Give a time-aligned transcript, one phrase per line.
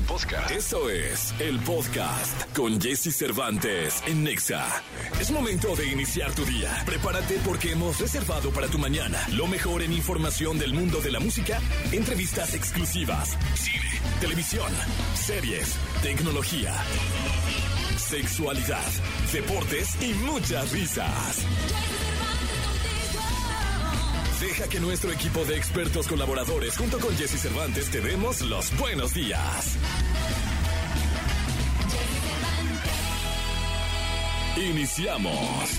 [0.00, 0.50] podcast.
[0.50, 4.66] Eso es el podcast con Jesse Cervantes en Nexa.
[5.20, 6.70] Es momento de iniciar tu día.
[6.86, 11.20] Prepárate porque hemos reservado para tu mañana lo mejor en información del mundo de la
[11.20, 11.60] música,
[11.92, 14.72] entrevistas exclusivas, cine, televisión,
[15.14, 16.74] series, tecnología,
[17.96, 18.90] sexualidad,
[19.32, 21.46] deportes y muchas risas.
[24.52, 29.14] Deja que nuestro equipo de expertos colaboradores junto con Jesse Cervantes te demos los buenos
[29.14, 29.78] días.
[34.58, 35.70] Iniciamos.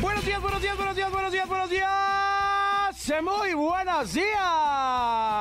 [0.00, 3.22] Buenos días, buenos días, buenos días, buenos días, buenos días.
[3.22, 5.31] Muy buenos días.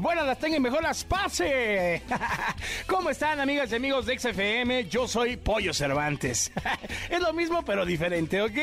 [0.00, 2.00] Buenas las tengan, mejor las pase.
[2.86, 4.88] ¿Cómo están, amigas y amigos de XFM?
[4.88, 6.50] Yo soy Pollo Cervantes.
[7.10, 8.56] es lo mismo, pero diferente, ¿ok?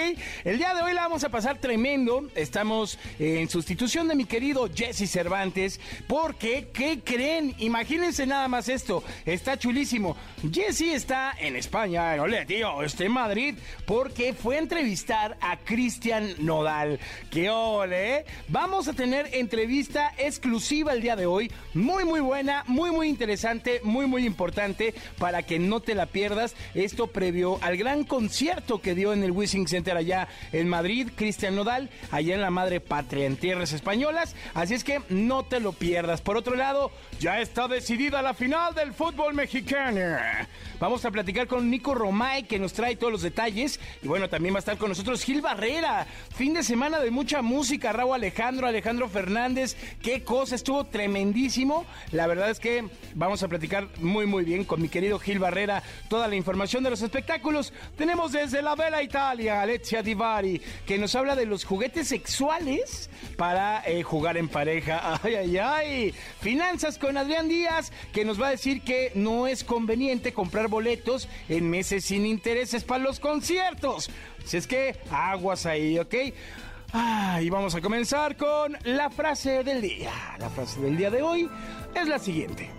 [0.44, 2.28] El día de hoy la vamos a pasar tremendo.
[2.34, 5.80] Estamos en sustitución de mi querido Jesse Cervantes.
[6.08, 7.54] Porque, ¿qué creen?
[7.60, 9.04] Imagínense nada más esto.
[9.26, 10.18] Está chulísimo.
[10.52, 12.14] Jesse está en España.
[12.20, 13.56] Ole, tío, está en Madrid.
[13.86, 17.00] Porque fue a entrevistar a Cristian Nodal.
[17.30, 18.26] ¡Qué ole!
[18.48, 23.82] Vamos a tener entrevista exclusiva el día de hoy, muy muy buena, muy muy interesante,
[23.84, 26.56] muy muy importante para que no te la pierdas.
[26.74, 31.56] Esto previo al gran concierto que dio en el Wishing Center allá en Madrid, Cristian
[31.56, 34.36] Nodal, allá en la madre patria, en tierras españolas.
[34.54, 36.22] Así es que no te lo pierdas.
[36.22, 40.00] Por otro lado, ya está decidida la final del fútbol mexicano.
[40.80, 43.80] Vamos a platicar con Nico Romay, que nos trae todos los detalles.
[44.02, 46.08] Y bueno, también va a estar con nosotros Gil Barrera.
[46.36, 49.76] Fin de semana de mucha música, Raúl Alejandro, Alejandro Fernández.
[50.02, 51.86] Qué cosa, estuvo tremendísimo.
[52.12, 55.84] La verdad es que vamos a platicar muy, muy bien con mi querido Gil Barrera
[56.10, 57.74] toda la información de los espectáculos.
[57.98, 63.84] Tenemos desde la Vela Italia, Alexia Divari, que nos habla de los juguetes sexuales para
[63.86, 65.20] eh, jugar en pareja.
[65.24, 66.14] Ay, ay, ay.
[66.42, 71.28] Finanzas con Adrián Díaz, que nos va a decir que no es conveniente comprar boletos
[71.50, 74.10] en meses sin intereses para los conciertos.
[74.46, 76.16] Si es que aguas ahí, ¿ok?
[76.96, 80.12] Ah, y vamos a comenzar con la frase del día.
[80.38, 81.50] La frase del día de hoy
[81.96, 82.70] es la siguiente.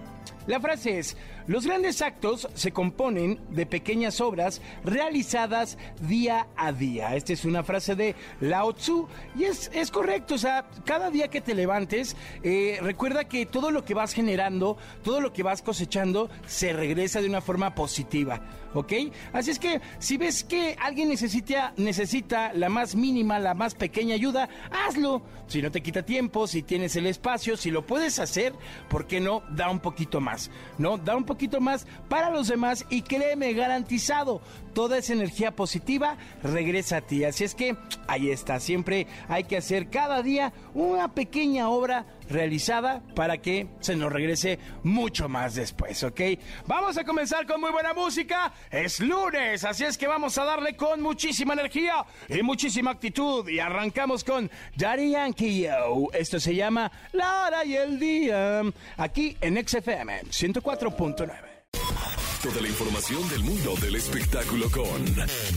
[0.47, 7.15] La frase es, los grandes actos se componen de pequeñas obras realizadas día a día.
[7.17, 9.07] Esta es una frase de Lao Tzu
[9.37, 10.37] y es, es correcto.
[10.37, 14.79] O sea, cada día que te levantes, eh, recuerda que todo lo que vas generando,
[15.03, 18.41] todo lo que vas cosechando, se regresa de una forma positiva.
[18.73, 18.93] ¿Ok?
[19.33, 24.17] Así es que si ves que alguien necesita, necesita la más mínima, la más pequeña
[24.17, 25.23] ayuda, hazlo.
[25.47, 28.53] Si no te quita tiempo, si tienes el espacio, si lo puedes hacer,
[28.89, 29.43] ¿por qué no?
[29.51, 30.51] Da un poquito más.
[30.79, 30.97] ¿No?
[30.99, 34.41] Da un poquito más para los demás y créeme, garantizado,
[34.75, 37.25] toda esa energía positiva regresa a ti.
[37.25, 37.77] Así es que
[38.07, 43.97] ahí está, siempre hay que hacer cada día una pequeña obra realizada para que se
[43.97, 46.21] nos regrese mucho más después, ¿ok?
[46.67, 48.53] Vamos a comenzar con muy buena música.
[48.71, 53.49] Es lunes, así es que vamos a darle con muchísima energía y muchísima actitud.
[53.49, 56.09] Y arrancamos con Daddy Yankee Yo.
[56.13, 58.63] Esto se llama La Hora y el Día.
[58.97, 62.24] Aquí en XFM 104.9.
[62.45, 65.03] Toda la información del mundo del espectáculo con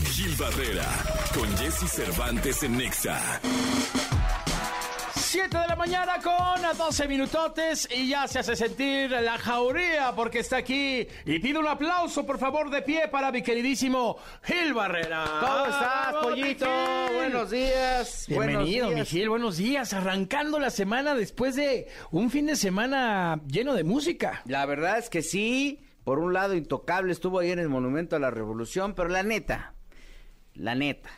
[0.06, 0.86] Gil Barrera,
[1.34, 3.20] con Jesse Cervantes en Nexa.
[5.14, 10.38] 7 de la mañana con 12 minutotes y ya se hace sentir la jauría porque
[10.38, 15.26] está aquí y pido un aplauso por favor de pie para mi queridísimo Gil Barrera.
[15.40, 16.66] ¿Cómo estás, pollito?
[17.14, 18.24] Buenos días.
[18.28, 19.18] Bienvenido, buenos mi.
[19.18, 19.92] Gil, buenos días.
[19.92, 24.40] Arrancando la semana después de un fin de semana lleno de música.
[24.46, 28.18] La verdad es que sí, por un lado intocable estuvo ahí en el Monumento a
[28.18, 29.74] la Revolución, pero la neta,
[30.54, 31.10] la neta,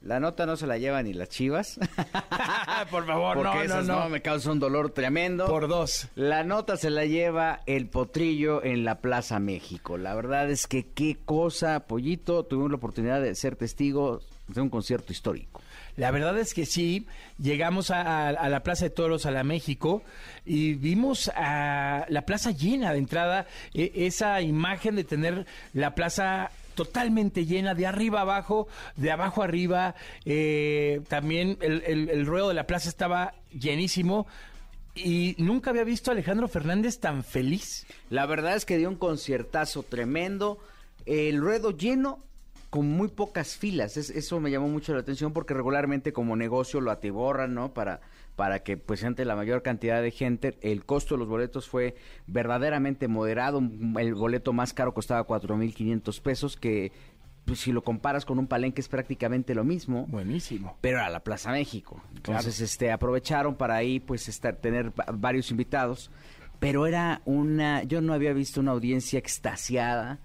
[0.00, 1.80] la nota no se la lleva ni las chivas.
[2.92, 4.00] por favor, porque no, no, no.
[4.04, 5.48] no me causa un dolor tremendo.
[5.48, 6.06] Por dos.
[6.14, 9.98] La nota se la lleva el potrillo en la Plaza México.
[9.98, 12.44] La verdad es que qué cosa, pollito.
[12.44, 15.60] Tuvimos la oportunidad de ser testigos de un concierto histórico.
[15.98, 17.06] La verdad es que sí,
[17.38, 20.04] llegamos a, la Plaza de Toros, a la México,
[20.46, 26.52] y vimos a la plaza llena de entrada, e- esa imagen de tener la plaza
[26.76, 32.54] totalmente llena, de arriba abajo, de abajo arriba, eh, también el, el- el ruedo de
[32.54, 34.28] la plaza estaba llenísimo,
[34.94, 37.86] y nunca había visto a Alejandro Fernández tan feliz.
[38.08, 40.58] La verdad es que dio un conciertazo tremendo.
[41.06, 42.20] El ruedo lleno
[42.70, 43.96] con muy pocas filas.
[43.96, 47.72] Es- eso me llamó mucho la atención porque regularmente como negocio lo atiborran, ¿no?
[47.72, 48.00] Para,
[48.36, 51.96] para que pues ante la mayor cantidad de gente, el costo de los boletos fue
[52.26, 53.60] verdaderamente moderado.
[53.98, 56.92] El boleto más caro costaba 4.500 pesos, que
[57.46, 60.76] pues, si lo comparas con un palenque es prácticamente lo mismo Buenísimo.
[60.82, 62.02] pero a la Plaza México.
[62.14, 66.10] Entonces, este, aprovecharon para ahí, pues, estar, tener va- varios invitados.
[66.60, 70.18] pero era una, yo no había visto una audiencia extasiada,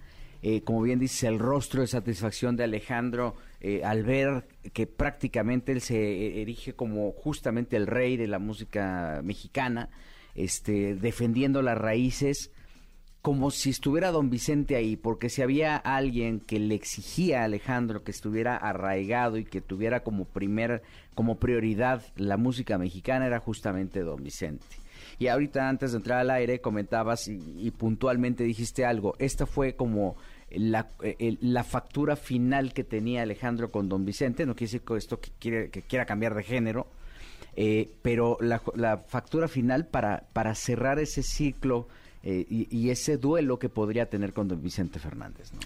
[0.44, 5.72] eh, como bien dice, el rostro de satisfacción de Alejandro eh, al ver que prácticamente
[5.72, 9.90] él se erige como justamente el rey de la música mexicana,
[10.36, 12.52] este, defendiendo las raíces
[13.22, 18.04] como si estuviera don Vicente ahí, porque si había alguien que le exigía a Alejandro
[18.04, 20.84] que estuviera arraigado y que tuviera como primer,
[21.16, 24.66] como prioridad la música mexicana, era justamente don Vicente.
[25.20, 30.18] Y ahorita antes de entrar al aire comentabas y, puntualmente dijiste algo, esta fue como
[30.56, 30.90] la,
[31.42, 35.32] la, factura final que tenía Alejandro con don Vicente, no quiere decir que esto que,
[35.40, 36.88] quiere, que quiera cambiar de género,
[37.56, 41.88] eh, pero la, la, factura final para, para cerrar ese ciclo
[42.24, 45.52] eh, y, ese duelo que podría tener con don Vicente Fernández.
[45.54, 45.60] ¿no?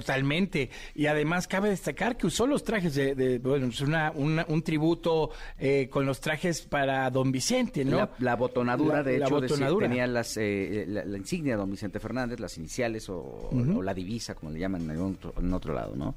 [0.00, 0.70] Totalmente.
[0.94, 5.88] Y además cabe destacar que usó los trajes de, bueno, es una, un tributo eh,
[5.88, 8.10] con los trajes para don Vicente, ¿no?
[8.18, 9.40] La, botonadura, de hecho,
[9.78, 13.50] tenía las, eh, la, insignia de don Vicente Fernández, las iniciales o,
[13.82, 16.16] la divisa, como le llaman en otro, en otro lado, ¿no?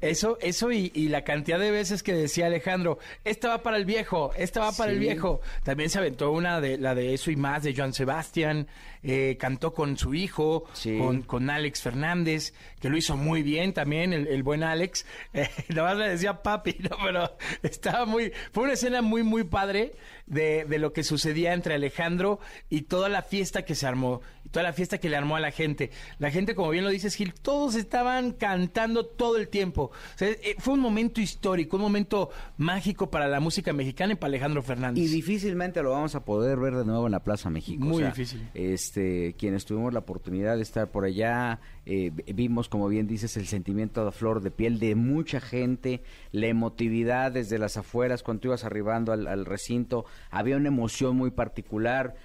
[0.00, 4.32] Eso, eso y, la cantidad de veces que decía Alejandro, esta va para el viejo,
[4.34, 5.42] esta va para el viejo.
[5.62, 8.66] También se aventó una de la de eso y más de Joan Sebastián,
[9.02, 10.64] eh, cantó con su hijo,
[10.98, 15.06] con, con, Alex Fernández, que lo hizo muy bien también, el, buen Alex.
[15.32, 16.96] Eh, más le decía papi, ¿no?
[17.02, 19.92] pero estaba muy, fue una escena muy, muy padre
[20.26, 24.20] de, de lo que sucedía entre Alejandro y toda la fiesta que se armó
[24.50, 25.90] toda la fiesta que le armó a la gente.
[26.18, 29.90] La gente, como bien lo dices, Gil, todos estaban cantando todo el tiempo.
[30.20, 34.62] Eh, fue un momento histórico, un momento mágico para la música mexicana y para Alejandro
[34.62, 35.04] Fernández.
[35.04, 37.84] Y difícilmente lo vamos a poder ver de nuevo en la Plaza México.
[37.84, 38.48] Muy difícil.
[38.90, 43.46] Este, quienes tuvimos la oportunidad de estar por allá, eh, vimos, como bien dices, el
[43.46, 46.02] sentimiento de flor de piel de mucha gente,
[46.32, 51.30] la emotividad desde las afueras, cuando ibas arribando al, al recinto, había una emoción muy
[51.30, 52.16] particular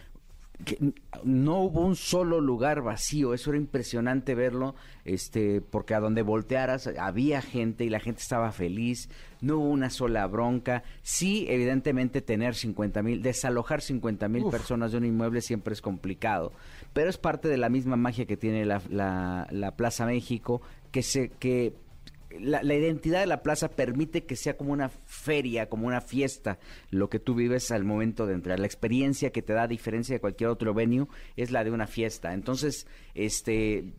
[0.64, 0.94] que
[1.24, 6.90] no hubo un solo lugar vacío, eso era impresionante verlo, este, porque a donde voltearas
[7.00, 9.10] había gente y la gente estaba feliz,
[9.42, 15.00] no hubo una sola bronca, sí, evidentemente tener 50 mil, desalojar 50 mil personas de
[15.00, 16.54] un inmueble siempre es complicado,
[16.94, 20.62] pero es parte de la misma magia que tiene la, la, la Plaza México,
[20.92, 21.74] que se, que
[22.40, 27.10] la, identidad de la plaza permite que sea como una feria, como una fiesta, lo
[27.10, 28.60] que tú vives al momento de entrar.
[28.60, 31.88] La experiencia que te da, a diferencia de cualquier otro venue, es la de una
[31.88, 32.34] fiesta.
[32.34, 33.94] Entonces, este,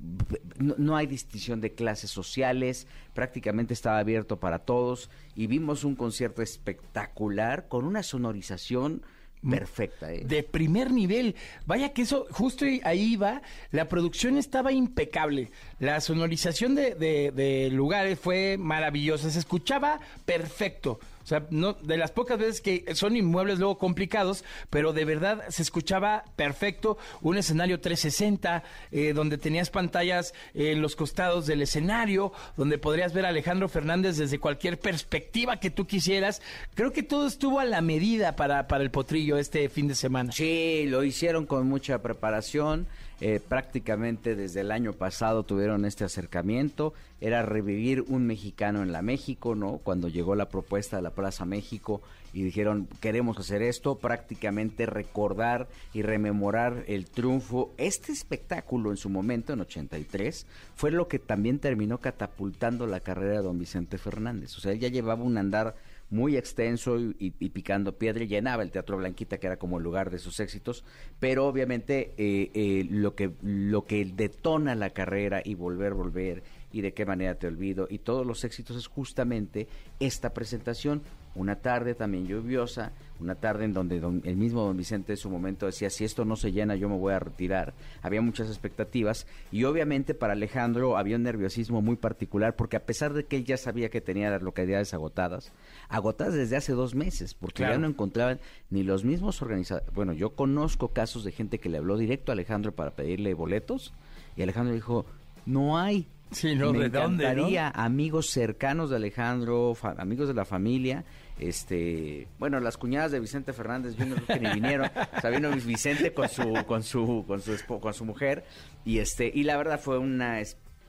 [0.59, 6.43] no, hay distinción de clases sociales, prácticamente estaba abierto para todos y vimos un concierto
[6.43, 9.03] espectacular con una sonorización
[9.49, 10.13] perfecta.
[10.13, 10.23] ¿eh?
[10.25, 11.35] De primer nivel.
[11.67, 15.51] Vaya que eso, justo ahí va, la producción estaba impecable.
[15.79, 20.99] La sonorización de, de lugares fue maravillosa, se escuchaba perfecto.
[21.27, 25.43] O sea, no, de las pocas veces que son inmuebles luego complicados, pero de verdad
[25.49, 26.99] se escuchaba perfecto.
[27.21, 28.63] Un escenario 360,
[28.93, 34.19] eh, donde tenías pantallas en los costados del escenario, donde podrías ver a Alejandro Fernández
[34.19, 36.43] desde cualquier perspectiva que tú quisieras.
[36.77, 40.31] Creo que todo estuvo a la medida para, para el potrillo este fin de semana.
[40.31, 42.87] Sí, lo hicieron con mucha preparación.
[43.21, 49.01] Eh, prácticamente desde el año pasado tuvieron este acercamiento, era revivir un mexicano en la
[49.01, 49.79] México, ¿no?
[49.79, 52.03] Cuando llegó la propuesta de la Plaza México
[52.35, 57.73] y dijeron, queremos hacer esto, prácticamente recordar y rememorar el triunfo.
[57.79, 63.39] Este espectáculo en su momento, en 83, fue lo que también terminó catapultando la carrera
[63.39, 64.55] de don Vicente Fernández.
[64.59, 65.75] O sea, él ya llevaba un andar
[66.11, 70.11] muy extenso y, picando piedra y llenaba el Teatro Blanquita, que era como el lugar
[70.11, 70.85] de sus éxitos,
[71.19, 76.81] pero obviamente eh, eh, lo, que, lo que detona la carrera y volver, volver y
[76.81, 79.67] de qué manera te olvido y todos los éxitos es justamente
[79.99, 81.03] esta presentación
[81.37, 85.67] una tarde también lluviosa, una tarde en donde el mismo don Vicente en su momento
[85.67, 87.75] decía, si esto no se llena yo me voy a retirar.
[88.03, 93.13] Había muchas expectativas y obviamente para Alejandro había un nerviosismo muy particular porque a pesar
[93.13, 95.53] de que él ya sabía que tenía las localidades agotadas,
[95.89, 98.41] agotadas desde hace dos meses, porque ya no encontraban
[98.71, 99.93] ni los mismos organizadores.
[99.95, 103.93] Bueno, yo conozco casos de gente que le habló directo a Alejandro para pedirle boletos
[104.37, 105.07] y Alejandro dijo,
[105.47, 106.07] no hay.
[106.33, 111.05] Sí, no, me ¿de encantaría, amigos cercanos de Alejandro, amigos de la familia,
[111.39, 114.91] este bueno las cuñadas de Vicente Fernández yo no que ni vinieron.
[115.17, 118.45] O sea vino Vicente con su con su con su con su mujer
[118.85, 120.41] y este y la verdad fue una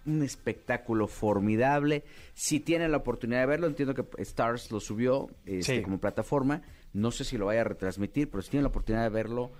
[0.05, 2.03] un espectáculo formidable.
[2.33, 6.61] Si tienen la oportunidad de verlo entiendo que Stars lo subió este, como plataforma.
[6.93, 9.51] No sé si lo vaya a retransmitir pero si tienen la oportunidad de verlo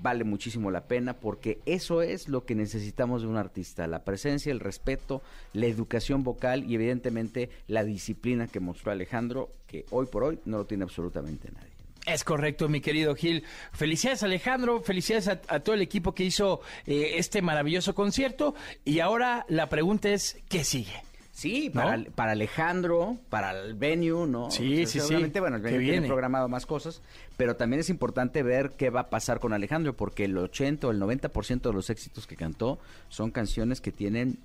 [0.00, 4.52] vale muchísimo la pena porque eso es lo que necesitamos de un artista, la presencia,
[4.52, 5.22] el respeto,
[5.52, 10.58] la educación vocal y evidentemente la disciplina que mostró Alejandro, que hoy por hoy no
[10.58, 11.72] lo tiene absolutamente nadie.
[12.06, 13.44] Es correcto, mi querido Gil.
[13.72, 18.56] Felicidades Alejandro, felicidades a, todo el equipo que hizo eh, este maravilloso concierto.
[18.84, 21.02] Y ahora la pregunta es, ¿qué sigue?
[21.32, 22.10] Sí, para, ¿No?
[22.12, 24.50] para Alejandro, para el venue, ¿no?
[24.50, 25.00] Sí, sí, sí.
[25.00, 26.06] seguramente, bueno, el venue tiene viene.
[26.06, 27.00] programado más cosas,
[27.38, 30.90] pero también es importante ver qué va a pasar con Alejandro, porque el 80 o
[30.90, 34.38] el 90% de los éxitos que cantó son canciones que tienen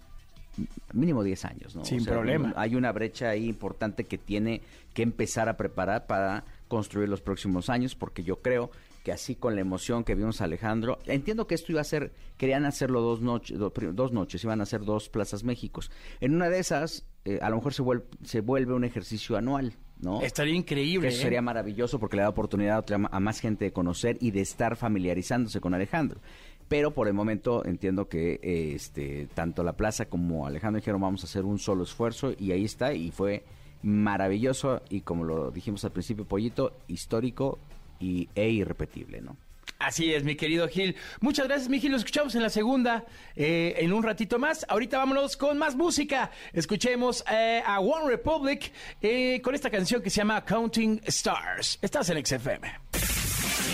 [0.93, 1.85] mínimo 10 años, ¿no?
[1.85, 2.53] Sin problema.
[2.55, 4.61] Hay una brecha ahí importante que tiene
[4.93, 8.71] que empezar a preparar para construir los próximos años, porque yo creo
[9.07, 12.11] que así con la emoción que vimos a Alejandro, entiendo que esto iba a ser,
[12.35, 15.89] querían hacerlo dos, noches dos noches, iban a ser dos plazas Méxicos.
[16.19, 19.75] En una de esas, eh, a lo mejor se vuelve, se vuelve un ejercicio anual,
[20.01, 20.21] ¿no?
[20.21, 21.07] Estaría increíble.
[21.07, 21.23] Que eso ¿eh?
[21.23, 25.61] sería maravilloso porque le da oportunidad a, más gente de conocer y de estar familiarizándose
[25.61, 26.19] con Alejandro.
[26.67, 31.23] Pero por el momento entiendo que eh, este tanto la plaza como Alejandro dijeron vamos
[31.23, 33.45] a hacer un solo esfuerzo y ahí está y fue
[33.83, 37.57] maravilloso y como lo dijimos al principio Pollito histórico
[37.99, 39.37] y e irrepetible, ¿no?
[39.79, 40.95] Así es, mi querido Gil.
[41.21, 41.91] Muchas gracias, mi Gil.
[41.91, 44.65] Lo escuchamos en la segunda, eh, en un ratito más.
[44.69, 46.31] Ahorita vámonos con más música.
[46.51, 51.77] Escuchemos eh, a One Republic eh, con esta canción que se llama Counting Stars.
[51.81, 52.73] Estás en XFM.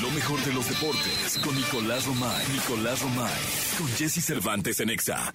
[0.02, 2.46] Lo mejor de los deportes con Nicolás Romay.
[2.52, 3.32] Nicolás Romay.
[3.78, 5.32] Con Jesse Cervantes en Exa.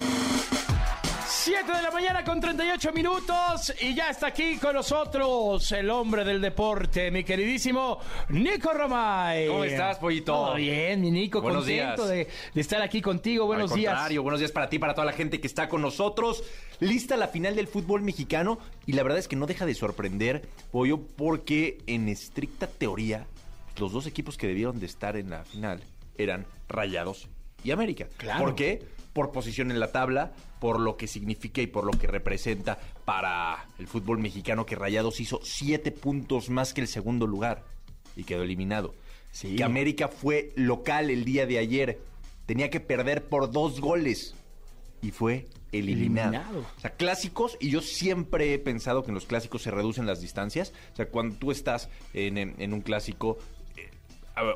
[1.41, 6.25] 7 de la mañana con 38 minutos y ya está aquí con nosotros el hombre
[6.25, 7.97] del deporte, mi queridísimo
[8.29, 9.47] Nico Romay.
[9.47, 10.33] ¿Cómo estás, pollito?
[10.33, 12.27] Todo bien, mi Nico, Buenos contento días.
[12.27, 13.45] de, de estar aquí contigo.
[13.45, 13.93] Buenos Al días.
[13.93, 16.43] contrario, buenos días para ti, para toda la gente que está con nosotros.
[16.81, 20.49] Lista la final del fútbol mexicano y la verdad es que no deja de sorprender,
[20.71, 23.27] Pollo, porque en estricta teoría
[23.77, 25.81] los dos equipos que debieron de estar en la final
[26.17, 27.29] eran Rayados
[27.63, 28.07] y América.
[28.17, 28.43] Claro.
[28.43, 28.98] ¿Por qué?
[29.19, 33.67] Por posición en la tabla, por lo que significa y por lo que representa para
[33.77, 37.65] el fútbol mexicano que Rayados hizo siete puntos más que el segundo lugar
[38.15, 38.95] y quedó eliminado.
[39.33, 39.57] Sí.
[39.57, 41.99] Que América fue local el día de ayer.
[42.45, 44.35] Tenía que perder por dos goles
[45.01, 46.29] y fue eliminado.
[46.29, 46.65] Eliminado.
[46.77, 50.21] O sea, clásicos, y yo siempre he pensado que en los clásicos se reducen las
[50.21, 50.71] distancias.
[50.93, 53.37] O sea, cuando tú estás en, en- en un clásico,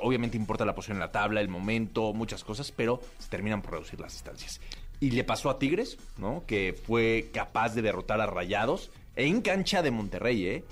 [0.01, 3.73] obviamente importa la posición en la tabla, el momento, muchas cosas, pero se terminan por
[3.73, 4.61] reducir las distancias.
[4.99, 6.43] Y le pasó a Tigres, ¿no?
[6.45, 10.63] Que fue capaz de derrotar a Rayados en cancha de Monterrey, ¿eh?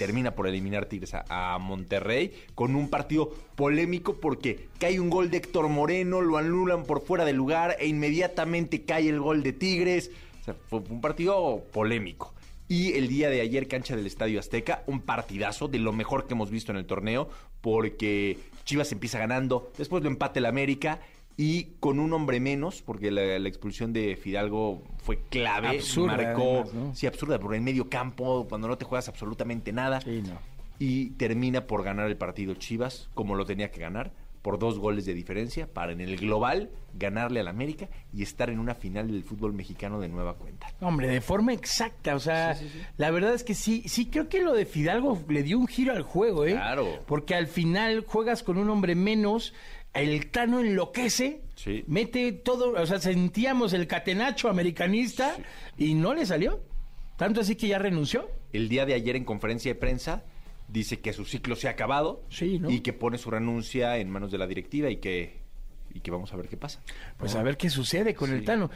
[0.00, 5.30] termina por eliminar Tigres a, a Monterrey con un partido polémico porque cae un gol
[5.30, 9.52] de Héctor Moreno, lo anulan por fuera de lugar e inmediatamente cae el gol de
[9.52, 10.10] Tigres.
[10.40, 12.32] O sea, fue un partido polémico.
[12.70, 16.34] Y el día de ayer, cancha del Estadio Azteca, un partidazo de lo mejor que
[16.34, 17.28] hemos visto en el torneo,
[17.60, 21.00] porque Chivas empieza ganando, después lo empate el América
[21.36, 26.60] y con un hombre menos, porque la, la expulsión de Fidalgo fue clave, Absurda, marcó,
[26.60, 26.94] además, ¿no?
[26.94, 30.38] sí, absurda, por el medio campo, cuando no te juegas absolutamente nada Sí, no.
[30.78, 34.12] y termina por ganar el partido Chivas como lo tenía que ganar
[34.42, 38.58] por dos goles de diferencia para en el global ganarle al América y estar en
[38.58, 40.68] una final del fútbol mexicano de nueva cuenta.
[40.80, 42.56] Hombre, de forma exacta, o sea,
[42.96, 45.92] la verdad es que sí, sí creo que lo de Fidalgo le dio un giro
[45.92, 46.52] al juego, ¿eh?
[46.52, 47.00] Claro.
[47.06, 49.54] Porque al final juegas con un hombre menos,
[49.92, 51.42] el Tano enloquece,
[51.86, 55.36] mete todo, o sea, sentíamos el catenacho americanista
[55.76, 56.60] y no le salió.
[57.16, 58.30] Tanto así que ya renunció.
[58.52, 60.24] El día de ayer en conferencia de prensa
[60.72, 62.70] dice que su ciclo se ha acabado Sí, ¿no?
[62.70, 65.40] y que pone su renuncia en manos de la directiva y que
[65.92, 66.80] y que vamos a ver qué pasa.
[67.18, 67.40] Pues ¿no?
[67.40, 68.44] a ver qué sucede con el.
[68.44, 68.70] Tano.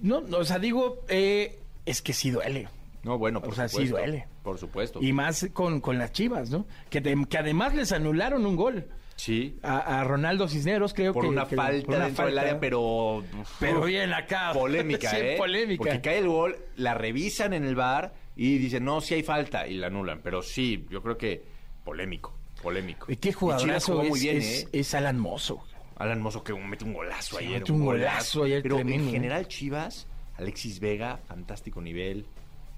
[0.00, 2.68] No, no, o sea, digo, eh, es que sí duele.
[3.02, 4.28] No, bueno, por o sea, sí duele.
[4.44, 5.00] Por supuesto.
[5.02, 6.66] Y más con, con las chivas, ¿no?
[6.88, 8.86] Que, de- que además les anularon un gol.
[9.16, 9.58] sí.
[9.62, 11.28] A, a Ronaldo Cisneros, creo Por que.
[11.30, 12.48] una que- falta por una dentro del falta.
[12.50, 13.24] área, pero...
[13.58, 14.52] Pero bien acá.
[14.52, 15.34] Polémica, Sí, ¿eh?
[15.38, 15.78] polémica.
[15.82, 19.66] Porque cae el gol, la revisan en el bar y dicen, no, sí hay falta,
[19.68, 20.20] y la anulan.
[20.22, 21.42] Pero sí, yo creo que
[21.84, 22.32] polémico,
[22.62, 23.04] polémico.
[23.12, 24.68] ¿Y qué jugadorazo es, muy bien, es, ¿eh?
[24.72, 25.62] es Alan Mozo.
[25.96, 27.58] Alan Mozo que mete un golazo Sí, ayer.
[27.60, 29.12] mete un golazo ayer Pero tremendo, en ¿eh?
[29.12, 30.06] general Chivas,
[30.38, 32.24] Alexis Vega, fantástico nivel.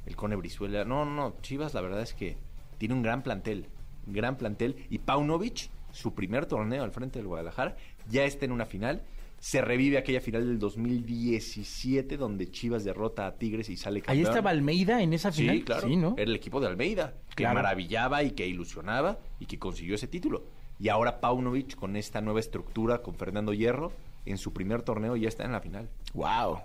[0.05, 0.85] El Cone Brizuela.
[0.85, 1.37] No, no, no.
[1.43, 2.37] Chivas la verdad es que
[2.79, 3.69] tiene un gran plantel.
[4.07, 4.85] Gran plantel.
[4.91, 7.77] Y Paunovic, su primer torneo al frente del Guadalajara,
[8.09, 9.05] ya está en una final.
[9.45, 14.27] Se revive aquella final del 2017 donde Chivas derrota a Tigres y sale Ahí campeón.
[14.29, 15.57] estaba Almeida en esa final.
[15.57, 15.89] Sí, claro.
[15.89, 16.15] ¿no?
[16.17, 17.57] Era el equipo de Almeida, que Claro.
[17.57, 20.45] maravillaba y que ilusionaba y que consiguió ese título.
[20.79, 23.93] Y ahora Paunovic, con esta nueva estructura, con Fernando Hierro,
[24.27, 25.89] en su primer torneo ya está en la final.
[26.15, 26.61] Wow.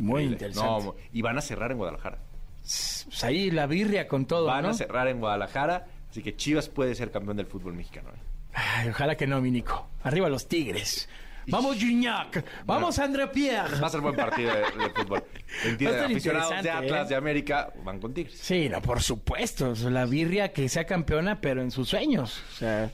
[0.00, 0.84] Muy interesante.
[0.86, 2.18] No, y van a cerrar en Guadalajara.
[2.62, 4.46] Pues ahí la birria con todo.
[4.46, 4.70] Van ¿no?
[4.70, 8.08] a cerrar en Guadalajara, así que Chivas puede ser campeón del fútbol mexicano.
[8.08, 8.20] ¿eh?
[8.54, 9.86] Ay, ojalá que no, mi Nico.
[10.02, 11.08] Arriba los Tigres.
[11.48, 12.44] Vamos, Gignac.
[12.64, 13.78] Vamos, André Pierre.
[13.80, 15.24] Va a ser buen partido de, de fútbol.
[15.64, 17.08] Entiende, estar aficionados de Atlas, ¿eh?
[17.10, 18.38] de América, van con Tigres.
[18.40, 19.72] Sí, no, por supuesto.
[19.90, 22.42] La birria que sea campeona, pero en sus sueños.
[22.52, 22.90] O sea,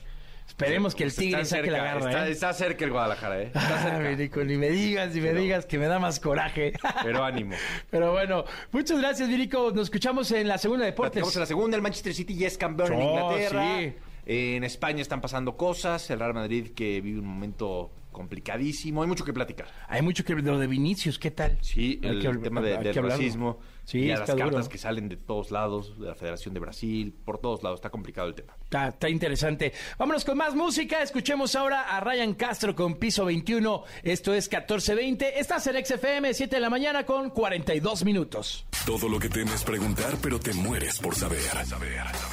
[0.47, 2.31] Esperemos que el Tigre saque la cerca, garra, está, ¿eh?
[2.31, 3.45] está cerca el Guadalajara, ¿eh?
[3.45, 4.09] Está Ah, cerca.
[4.09, 6.73] Virico, ni me digas, ni me Pero- digas que me da más coraje.
[7.03, 7.53] Pero ánimo.
[7.89, 9.71] Pero bueno, muchas gracias, Virico.
[9.71, 11.33] Nos escuchamos en la segunda de deportes.
[11.35, 13.77] En la segunda, el Manchester City ya es campeón en Oh, Inglaterra.
[13.79, 13.93] sí.
[14.25, 16.09] En España están pasando cosas.
[16.09, 19.01] El Real Madrid que vive un momento complicadísimo.
[19.01, 19.67] Hay mucho que platicar.
[19.87, 21.57] Hay mucho que lo de Vinicius, ¿qué tal?
[21.61, 23.59] Sí, Hay el que- tema de- del racismo.
[23.85, 24.69] Sí, y a las cartas duro.
[24.69, 27.79] que salen de todos lados, de la Federación de Brasil, por todos lados.
[27.79, 28.53] Está complicado el tema.
[28.61, 29.73] Está, está interesante.
[29.97, 31.01] Vámonos con más música.
[31.01, 33.83] Escuchemos ahora a Ryan Castro con Piso 21.
[34.03, 35.39] Esto es 1420.
[35.39, 38.65] Estás en XFM, 7 de la mañana con 42 minutos.
[38.85, 41.39] Todo lo que temes preguntar, pero te mueres por saber.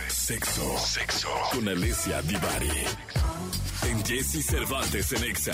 [0.09, 0.77] Sexo.
[0.79, 1.29] Sexo.
[1.53, 2.69] Con Alessia Divari.
[4.07, 5.53] Jesse Cervantes en Exa.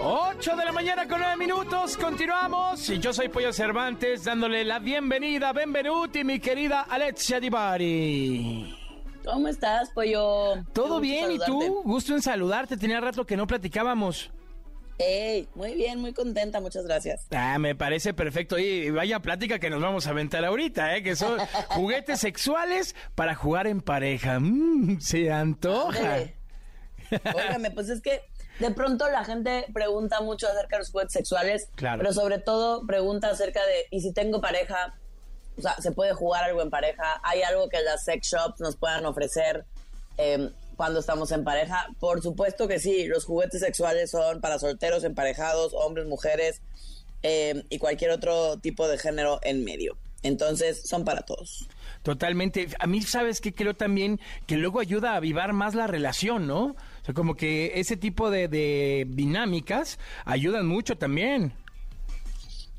[0.00, 1.96] 8 de la mañana con 9 minutos.
[1.96, 2.90] Continuamos.
[2.90, 8.76] Y yo soy Pollo Cervantes dándole la bienvenida, benvenuti, mi querida Alexia Divari.
[9.24, 10.64] ¿Cómo estás, pollo?
[10.72, 11.30] ¿Todo bien?
[11.30, 11.82] ¿Y tú?
[11.84, 12.76] Gusto en saludarte.
[12.76, 14.32] Tenía rato que no platicábamos.
[14.98, 17.26] Ey, muy bien, muy contenta, muchas gracias.
[17.32, 18.58] Ah, me parece perfecto.
[18.58, 21.02] Y vaya plática que nos vamos a aventar ahorita, ¿eh?
[21.02, 24.38] Que son juguetes sexuales para jugar en pareja.
[24.38, 26.20] Mm, se antoja.
[27.34, 28.20] Óigame, pues es que
[28.58, 31.98] de pronto la gente pregunta mucho acerca de los juguetes sexuales, Claro.
[31.98, 34.94] pero sobre todo pregunta acerca de, ¿y si tengo pareja?
[35.58, 37.20] O sea, ¿se puede jugar algo en pareja?
[37.24, 39.64] ¿Hay algo que las sex shops nos puedan ofrecer
[40.16, 40.50] eh,
[40.82, 41.86] cuando estamos en pareja?
[42.00, 46.60] Por supuesto que sí, los juguetes sexuales son para solteros, emparejados, hombres, mujeres
[47.22, 49.96] eh, y cualquier otro tipo de género en medio.
[50.24, 51.68] Entonces, son para todos.
[52.02, 52.66] Totalmente.
[52.80, 53.54] A mí, ¿sabes qué?
[53.54, 56.64] Creo también que luego ayuda a avivar más la relación, ¿no?
[56.64, 61.52] O sea, como que ese tipo de, de dinámicas ayudan mucho también.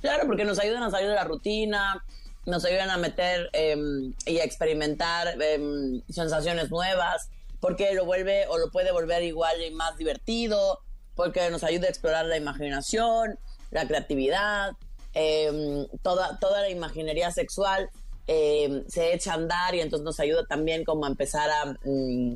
[0.01, 2.03] Claro, porque nos ayudan a salir de la rutina,
[2.45, 7.29] nos ayudan a meter em, y a experimentar em, sensaciones nuevas,
[7.63, 10.79] porque lo vuelve o lo puede volver igual y más divertido,
[11.15, 13.39] porque nos ayuda a explorar la imaginación,
[13.71, 14.71] la creatividad,
[15.13, 17.89] em, toda, toda la imaginería sexual
[18.27, 22.35] em, se echa a andar y entonces nos ayuda también como a empezar a, mm,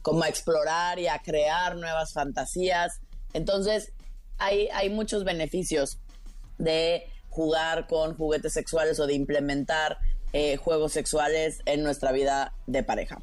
[0.00, 3.00] como explorar y a crear nuevas fantasías.
[3.32, 3.90] Entonces,
[4.36, 5.98] hay, hay muchos beneficios
[6.56, 9.98] de jugar con juguetes sexuales o de implementar
[10.32, 13.20] eh, juegos sexuales en nuestra vida de pareja.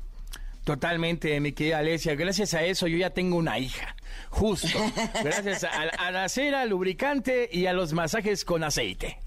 [0.65, 2.15] Totalmente, mi querida Alesia.
[2.15, 3.95] Gracias a eso yo ya tengo una hija.
[4.31, 4.67] Justo.
[5.23, 9.19] Gracias a, a la cera, al lubricante y a los masajes con aceite.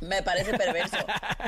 [0.00, 0.96] Me parece perverso.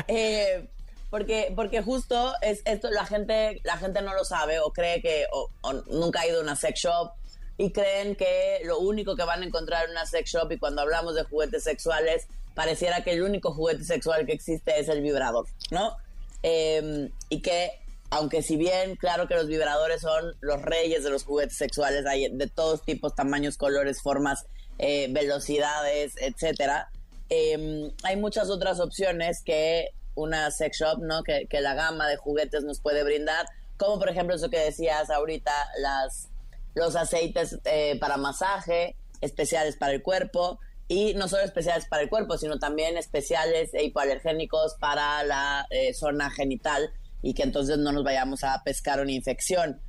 [0.08, 0.68] Eh,
[1.10, 5.26] porque, porque justo es esto, la gente, la gente no lo sabe o cree que
[5.30, 7.12] o, o nunca ha ido a una sex shop
[7.58, 10.82] y creen que lo único que van a encontrar en una sex shop y cuando
[10.82, 15.46] hablamos de juguetes sexuales pareciera que el único juguete sexual que existe es el vibrador,
[15.70, 15.96] ¿no?
[16.42, 17.81] Eh, y que
[18.12, 22.28] aunque si bien claro que los vibradores son los reyes de los juguetes sexuales, hay
[22.28, 24.44] de todos tipos, tamaños, colores, formas,
[24.78, 26.90] eh, velocidades, etcétera.
[27.30, 31.22] Eh, hay muchas otras opciones que una sex shop, ¿no?
[31.22, 33.46] Que, la gama de juguetes nos puede brindar,
[33.78, 36.28] como por ejemplo eso que decías ahorita, las
[36.74, 42.10] los aceites eh, para masaje, especiales para el cuerpo, y no solo especiales para el
[42.10, 47.92] cuerpo, sino también especiales e hipoalergénicos para la eh, zona genital y que entonces no
[47.92, 49.80] nos vayamos a pescar una infección.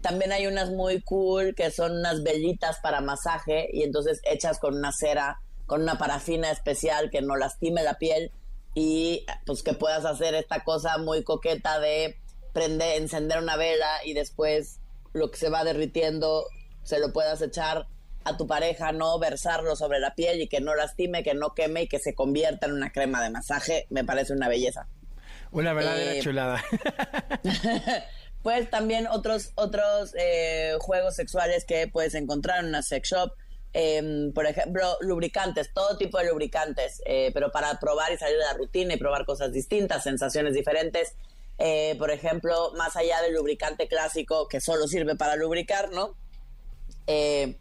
[0.00, 4.76] También hay unas muy cool que son unas velitas para masaje y entonces hechas con
[4.76, 8.30] una cera, con una parafina especial que no lastime la piel
[8.74, 12.16] y pues que puedas hacer esta cosa muy coqueta de
[12.52, 14.80] prender, encender una vela y después
[15.12, 16.44] lo que se va derritiendo
[16.82, 17.86] se lo puedas echar
[18.24, 21.82] a tu pareja, no versarlo sobre la piel y que no lastime, que no queme
[21.82, 24.88] y que se convierta en una crema de masaje, me parece una belleza.
[25.52, 26.62] Una verdadera Eh, chulada.
[28.42, 33.32] pues también otros otros eh, juegos sexuales que puedes encontrar en una sex shop.
[33.74, 38.44] eh, por ejemplo, lubricantes, todo tipo de lubricantes, eh, pero para probar y salir de
[38.44, 41.14] la rutina y probar cosas distintas, sensaciones diferentes.
[41.98, 46.16] Por ejemplo, más allá del lubricante clásico que solo sirve para lubricar, ¿no?
[47.06, 47.56] Eh,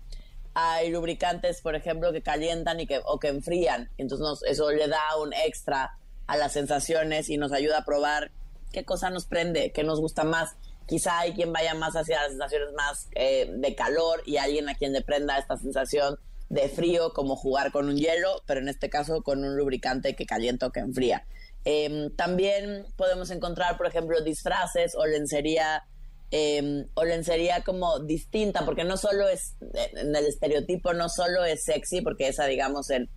[0.56, 3.90] hay lubricantes, por ejemplo, que calientan y que, o que enfrían.
[4.00, 5.92] Entonces nos- eso le da un extra
[6.32, 8.32] a las sensaciones y nos ayuda a probar
[8.72, 10.56] qué cosa nos prende, qué nos gusta más.
[10.88, 14.76] Quizá hay quien vaya más hacia las sensaciones más eh, de calor y alguien a
[14.76, 16.18] quien le prenda esta sensación
[16.48, 20.26] de frío, como jugar con un hielo, pero en este caso con un lubricante que
[20.26, 21.26] calienta o que enfría.
[21.66, 25.84] Eh, también podemos encontrar, por ejemplo, disfraces o lencería
[26.32, 29.58] eh, o lencería como distinta, porque no solo es,
[29.98, 33.10] en el estereotipo no solo es sexy, porque esa, digamos, en,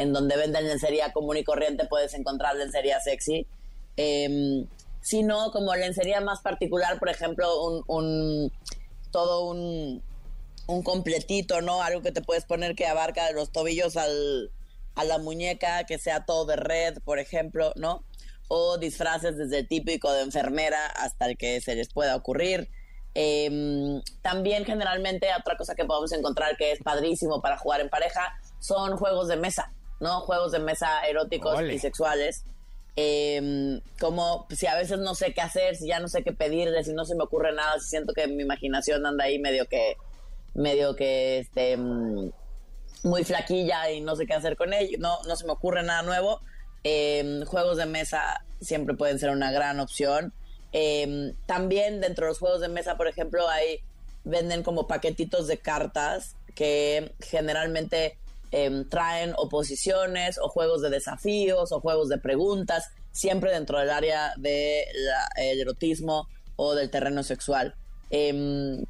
[0.00, 3.46] en donde venden lencería común y corriente puedes encontrar lencería sexy,
[3.96, 4.64] eh,
[5.02, 8.52] sino como lencería más particular, por ejemplo, un, un
[9.10, 10.02] todo un,
[10.66, 11.82] un completito, ¿no?
[11.82, 14.50] Algo que te puedes poner que abarca de los tobillos al,
[14.94, 18.04] a la muñeca, que sea todo de red, por ejemplo, ¿no?
[18.48, 22.70] O disfraces desde el típico de enfermera hasta el que se les pueda ocurrir.
[23.14, 28.38] Em, también generalmente otra cosa que podemos encontrar que es padrísimo para jugar en pareja
[28.60, 30.20] son juegos de mesa, ¿no?
[30.20, 32.44] Juegos de mesa eróticos y sexuales.
[32.96, 36.82] Em, como si a veces no sé qué hacer, si ya no sé qué pedirle,
[36.82, 39.96] si no se me ocurre nada, si siento que mi imaginación anda ahí medio que,
[40.54, 42.30] medio que, este, mm,
[43.04, 46.02] muy flaquilla y no sé qué hacer con ello, no, no se me ocurre nada
[46.02, 46.40] nuevo.
[46.82, 50.32] Em, juegos de mesa siempre pueden ser una gran opción.
[50.72, 53.80] Em, también dentro de los juegos de mesa, por ejemplo, hay
[54.24, 58.18] venden como paquetitos de cartas que generalmente
[58.50, 64.32] em, traen oposiciones o juegos de desafíos o juegos de preguntas, siempre dentro del área
[64.36, 67.74] del erotismo o del terreno sexual.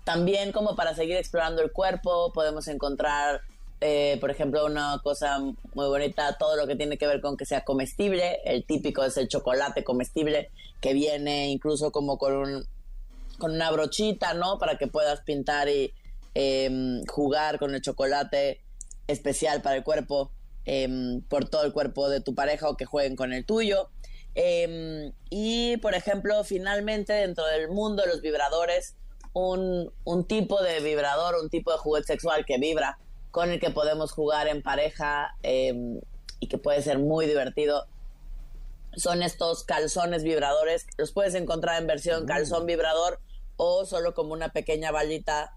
[0.05, 3.42] también como para seguir explorando el cuerpo podemos encontrar
[3.83, 7.46] eh, por ejemplo, una cosa muy bonita, todo lo que tiene que ver con que
[7.46, 12.66] sea comestible, el típico es el chocolate comestible, que viene incluso como con, un,
[13.38, 14.59] con una brochita, ¿no?
[14.59, 15.94] Para que puedas pintar y
[16.35, 18.61] em, jugar con el chocolate
[19.11, 20.31] especial para el cuerpo,
[20.64, 23.90] em, por todo el cuerpo de tu pareja o que jueguen con el tuyo.
[24.35, 28.96] Em, y, por ejemplo, finalmente, dentro del mundo de los vibradores,
[29.33, 32.99] un, un tipo de vibrador, un tipo de juguete sexual que vibra,
[33.31, 36.01] con el que podemos jugar en pareja em,
[36.40, 37.87] y que puede ser muy divertido.
[38.96, 40.87] Son estos calzones vibradores.
[40.99, 43.20] Los puedes encontrar en versión calzón vibrador
[43.57, 45.55] o solo como una pequeña balita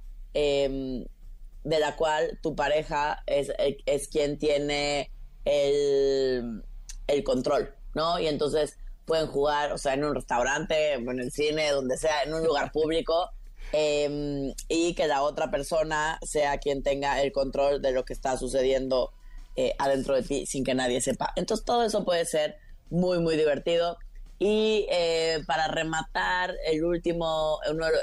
[1.64, 3.52] de la cual tu pareja es,
[3.86, 5.12] es quien tiene
[5.46, 6.64] el,
[7.08, 8.20] el control, ¿no?
[8.20, 12.34] Y entonces pueden jugar, o sea, en un restaurante, en el cine, donde sea, en
[12.34, 13.30] un lugar público
[13.76, 18.38] Em, y que la otra persona sea quien tenga el control de lo que está
[18.38, 19.12] sucediendo
[19.56, 21.34] eh, adentro de ti sin que nadie sepa.
[21.36, 22.58] Entonces todo eso puede ser
[22.92, 23.98] muy, muy divertido.
[24.38, 27.60] Y eh, para rematar, el último,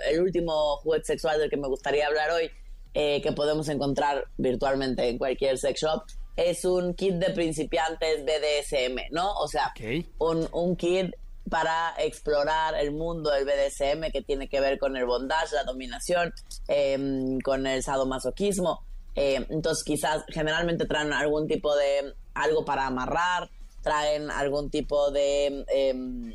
[0.08, 2.50] el último juguete sexual del que me gustaría hablar hoy,
[2.94, 6.02] eh, que podemos encontrar virtualmente en cualquier sex shop,
[6.36, 9.32] es un kit de principiantes BDSM, ¿no?
[9.34, 9.72] O sea,
[10.18, 11.14] un, un kit
[11.48, 16.32] para explorar el mundo del BDSM que tiene que ver con el bondage, la dominación,
[16.68, 18.80] em, con el sadomasoquismo.
[19.14, 23.50] Em, entonces quizás generalmente traen algún tipo de algo para amarrar,
[23.82, 26.34] traen algún tipo de em,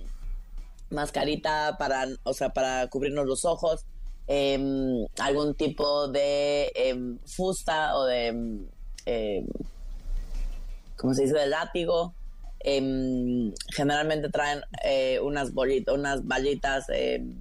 [0.90, 3.86] mascarita para, o sea, para cubrirnos los ojos,
[4.28, 8.66] algún tipo de fusta o de,
[10.98, 12.14] ¿cómo se dice?, de látigo.
[12.68, 17.40] Em, generalmente traen eh, unas bolitas, unas ballitas em,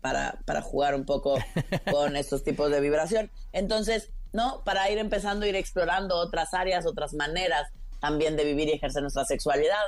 [0.00, 1.36] para, para jugar un poco
[1.90, 3.30] con estos tipos de vibración.
[3.52, 4.62] Entonces, ¿no?
[4.64, 7.68] Para ir empezando, ir explorando otras áreas, otras maneras
[8.00, 9.84] también de vivir y ejercer nuestra sexualidad,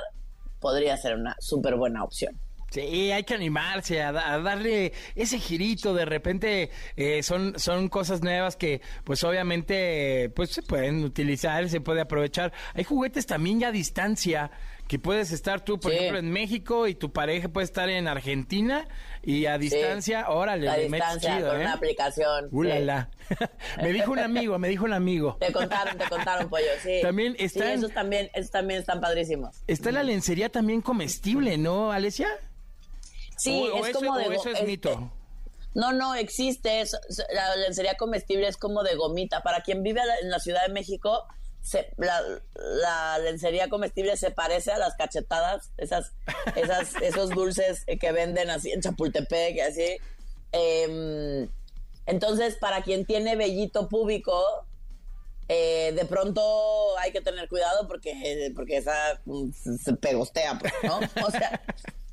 [0.59, 2.39] podría ser una súper buena opción.
[2.69, 5.93] Sí, hay que animarse a, darle ese girito.
[5.93, 11.79] De repente eh, son, son cosas nuevas que, pues obviamente, pues se pueden utilizar, se
[11.79, 12.51] puede aprovechar.
[12.73, 14.51] Hay juguetes también ya a distancia
[14.87, 18.87] que puedes estar tú, por ejemplo, en México y tu pareja puede estar en Argentina
[19.21, 21.61] y a distancia, órale, a distancia, con ¿eh?
[21.61, 22.47] una aplicación.
[22.51, 23.09] Ulala.
[23.81, 25.37] me dijo un amigo, me dijo un amigo.
[25.39, 26.99] Te contaron, te contaron, pollo, sí.
[27.01, 27.73] También está.
[27.73, 29.57] esos también, esos también están padrísimos.
[29.67, 32.29] Está la lencería también comestible, ¿no, Alesia?
[33.37, 34.35] Sí, es como de...
[34.35, 35.11] eso es mito.
[35.73, 36.83] No, no, existe.
[37.33, 39.43] la lencería comestible es como de gomita.
[39.43, 41.23] Para quien vive en la Ciudad de México,
[41.61, 46.13] se, la, lencería comestible se parece a las cachetadas, esas,
[46.55, 49.97] esas, esos dulces que venden así en Chapultepec, así.
[50.51, 51.47] Em,
[52.05, 54.41] entonces, para quien tiene vellito público,
[55.49, 60.99] eh, de pronto hay que tener cuidado porque, porque esa mm, se pegostea, pues, ¿no?
[61.25, 61.61] O sea,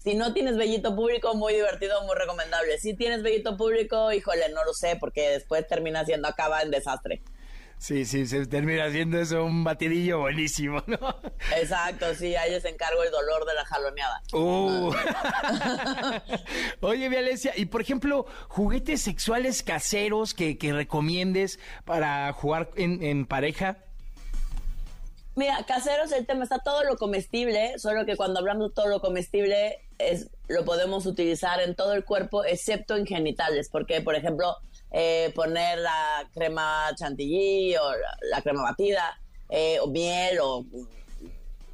[0.04, 2.78] si no tienes vellito público, muy divertido, muy recomendable.
[2.78, 7.22] Si tienes vellito público, híjole, no lo sé, porque después termina siendo acaba en desastre.
[7.78, 10.98] Sí, sí, se termina haciendo eso un batidillo buenísimo, ¿no?
[11.56, 14.22] Exacto, sí, ahí les encargo el dolor de la jaloneada.
[14.32, 14.94] Uh.
[16.86, 23.26] Oye, Vialesia, y por ejemplo, juguetes sexuales caseros que, que recomiendes para jugar en, en
[23.26, 23.78] pareja.
[25.34, 29.00] Mira, caseros el tema está todo lo comestible, solo que cuando hablamos de todo lo
[29.00, 34.56] comestible es lo podemos utilizar en todo el cuerpo excepto en genitales, porque por ejemplo
[34.90, 37.92] eh, poner la crema chantilly o
[38.30, 40.64] la, crema batida eh, o miel o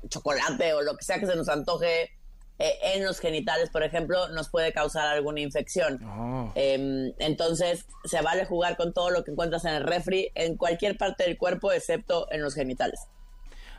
[0.09, 2.11] chocolate o lo que sea que se nos antoje
[2.59, 6.05] eh, en los genitales, por ejemplo, nos puede causar alguna infección.
[6.05, 6.53] Oh.
[6.55, 10.99] Em, entonces, se vale jugar con todo lo que encuentras en el refri, en cualquier
[10.99, 13.01] parte del cuerpo, excepto en los genitales.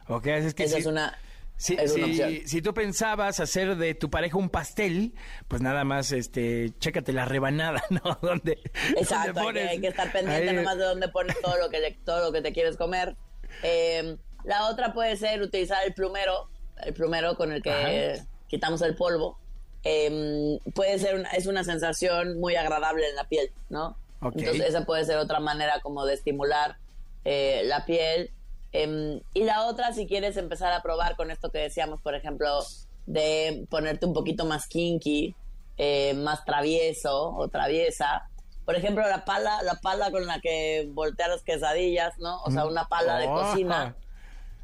[0.08, 0.82] Ok, es que Esa sí.
[0.82, 1.16] es una...
[1.62, 5.14] Si, si- tú pensabas hacer de tu pareja un pastel,
[5.48, 8.18] pues nada más, este, chécate la rebanada, ¿no?
[8.22, 8.60] Donde,
[8.98, 11.70] Exacto, hay que, pones- hay que estar pendiente ahí- nomás de dónde pones todo lo
[11.70, 13.16] que le- todo lo que te quieres comer.
[13.62, 16.50] Eh, la otra puede ser utilizar el plumero,
[16.84, 18.26] el plumero con el que Ajá.
[18.48, 19.40] quitamos el polvo.
[19.84, 23.98] Eh, puede ser una, es una sensación muy agradable en la piel, ¿no?
[24.24, 26.78] Entonces esa puede ser otra manera como de estimular
[27.24, 28.32] eh, la piel.
[28.74, 32.60] Em, y la otra, si quieres empezar a probar con esto que decíamos, por ejemplo,
[33.06, 35.36] de ponerte un poquito más kinky,
[35.78, 38.28] eh, más travieso o traviesa.
[38.66, 42.42] Por ejemplo, la pala, la pala con la que volteas las quesadillas, ¿no?
[42.44, 43.34] O sea, una pala de Oh.
[43.42, 43.96] cocina.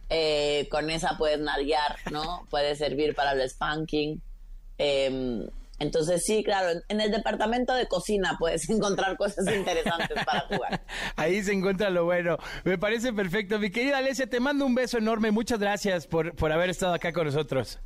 [0.10, 2.46] Eh, con esa puedes nalguear, ¿no?
[2.50, 4.22] Puede servir para el spanking.
[4.78, 10.82] Em, entonces, sí, claro, en, el departamento de cocina puedes encontrar cosas interesantes para jugar.
[11.16, 12.38] Ahí se encuentra lo bueno.
[12.64, 13.60] Me parece perfecto.
[13.60, 15.32] Mi querida Alesia, te mando un beso enorme.
[15.32, 17.80] Muchas gracias por, por haber estado acá con nosotros.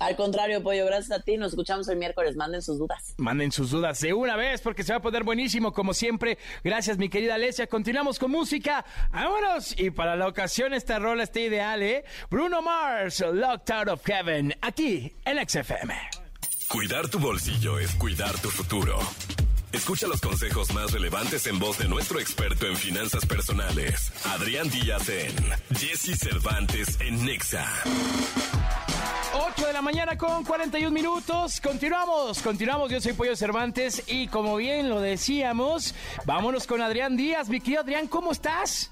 [0.00, 1.36] Al contrario, Pollo, gracias a ti.
[1.36, 2.36] Nos escuchamos el miércoles.
[2.36, 3.14] Manden sus dudas.
[3.16, 6.38] Manden sus dudas de una vez porque se va a poner buenísimo como siempre.
[6.62, 7.66] Gracias mi querida Alesia.
[7.66, 8.84] Continuamos con música.
[9.10, 9.78] Vámonos.
[9.78, 12.04] Y para la ocasión esta rola está ideal, ¿eh?
[12.30, 16.27] Bruno Mars, Locked Out of Heaven, aquí en XFM.
[16.68, 18.98] Cuidar tu bolsillo es cuidar tu futuro.
[19.72, 25.08] Escucha los consejos más relevantes en voz de nuestro experto en finanzas personales, Adrián Díaz
[25.08, 25.34] en
[25.74, 27.66] Jesse Cervantes en Nexa.
[29.32, 31.58] 8 de la mañana con 41 minutos.
[31.62, 32.90] Continuamos, continuamos.
[32.90, 35.94] Yo soy Pollo Cervantes y como bien lo decíamos,
[36.26, 37.48] vámonos con Adrián Díaz.
[37.48, 38.90] Mi querido Adrián, ¿cómo estás?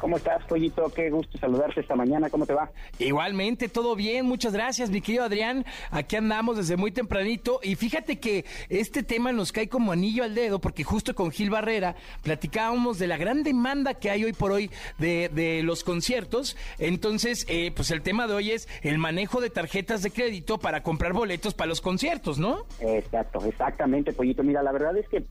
[0.00, 0.88] ¿Cómo estás, Pollito?
[0.94, 2.30] Qué gusto saludarte esta mañana.
[2.30, 2.70] ¿Cómo te va?
[2.98, 5.64] Igualmente, todo bien, muchas gracias, mi querido Adrián.
[5.90, 10.34] Aquí andamos desde muy tempranito y fíjate que este tema nos cae como anillo al
[10.34, 14.52] dedo porque justo con Gil Barrera platicábamos de la gran demanda que hay hoy por
[14.52, 16.56] hoy de, de los conciertos.
[16.78, 20.82] Entonces, eh, pues el tema de hoy es el manejo de tarjetas de crédito para
[20.82, 22.66] comprar boletos para los conciertos, ¿no?
[22.80, 24.42] Exacto, exactamente, Pollito.
[24.42, 25.24] Mira, la verdad es que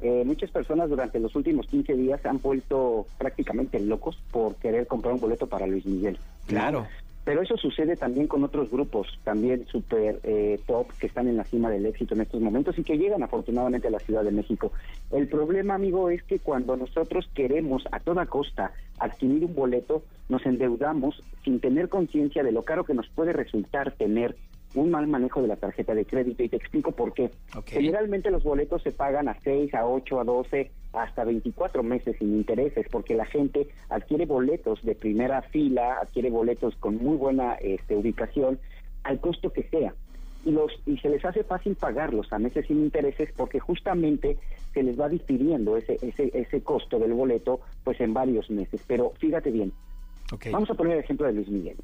[0.00, 4.86] eh, muchas personas durante los últimos 15 días se han vuelto prácticamente locos por querer
[4.86, 6.18] comprar un boleto para Luis Miguel.
[6.46, 6.86] Claro.
[7.24, 11.44] Pero eso sucede también con otros grupos, también super eh, top, que están en la
[11.44, 14.72] cima del éxito en estos momentos y que llegan afortunadamente a la Ciudad de México.
[15.10, 20.46] El problema, amigo, es que cuando nosotros queremos a toda costa adquirir un boleto, nos
[20.46, 24.34] endeudamos sin tener conciencia de lo caro que nos puede resultar tener
[24.74, 27.30] un mal manejo de la tarjeta de crédito y te explico por qué.
[27.56, 27.68] Ok.
[27.68, 32.36] Generalmente los boletos se pagan a 6, a 8, a 12, hasta 24 meses sin
[32.36, 37.96] intereses, porque la gente adquiere boletos de primera fila, adquiere boletos con muy buena este,
[37.96, 38.58] ubicación,
[39.04, 39.94] al costo que sea.
[40.44, 44.38] Y, los, y se les hace fácil pagarlos a meses sin intereses porque justamente
[44.72, 48.80] se les va difiriendo ese, ese, ese costo del boleto pues en varios meses.
[48.86, 49.72] Pero fíjate bien,
[50.32, 50.46] Ok.
[50.52, 51.76] vamos a poner el ejemplo de Luis Miguel.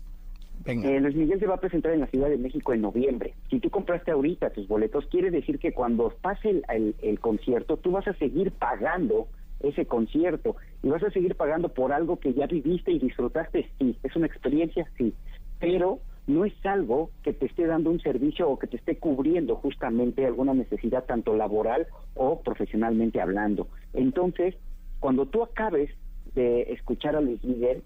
[0.85, 3.35] Eh, Luis Miguel se va a presentar en la Ciudad de México en noviembre.
[3.51, 7.77] Si tú compraste ahorita tus boletos, quiere decir que cuando pase el, el- el concierto,
[7.77, 9.29] tú vas a seguir pagando
[9.61, 13.97] ese concierto y vas a seguir pagando por algo que ya viviste y disfrutaste, sí,
[14.03, 15.15] es una experiencia, sí,
[15.59, 19.57] pero no es algo que te esté dando un servicio o que te esté cubriendo
[19.57, 23.69] justamente alguna necesidad tanto laboral o profesionalmente hablando.
[23.93, 24.55] Entonces,
[25.01, 25.91] cuando tú acabes
[26.35, 27.83] de escuchar a Luis Miguel,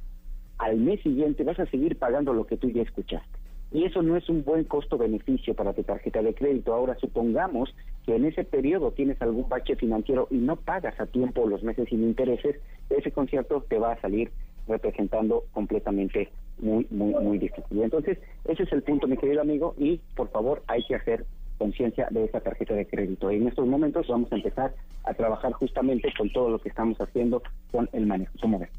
[0.58, 3.38] al mes siguiente vas a seguir pagando lo que tú ya escuchaste.
[3.70, 6.72] Y eso no es un buen costo-beneficio para tu tarjeta de crédito.
[6.72, 7.74] Ahora, supongamos
[8.06, 11.86] que en ese periodo tienes algún bache financiero y no pagas a tiempo los meses
[11.90, 12.56] sin intereses,
[12.88, 14.30] ese concierto te va a salir
[14.66, 17.82] representando completamente muy, muy, muy difícil.
[17.82, 21.26] Entonces, ese es el punto, mi querido amigo, y por favor hay que hacer
[21.58, 23.30] conciencia de esa tarjeta de crédito.
[23.30, 26.98] Y en estos momentos vamos a empezar a trabajar justamente con todo lo que estamos
[27.00, 28.32] haciendo con el manejo.
[28.40, 28.70] ¿Cómo ves?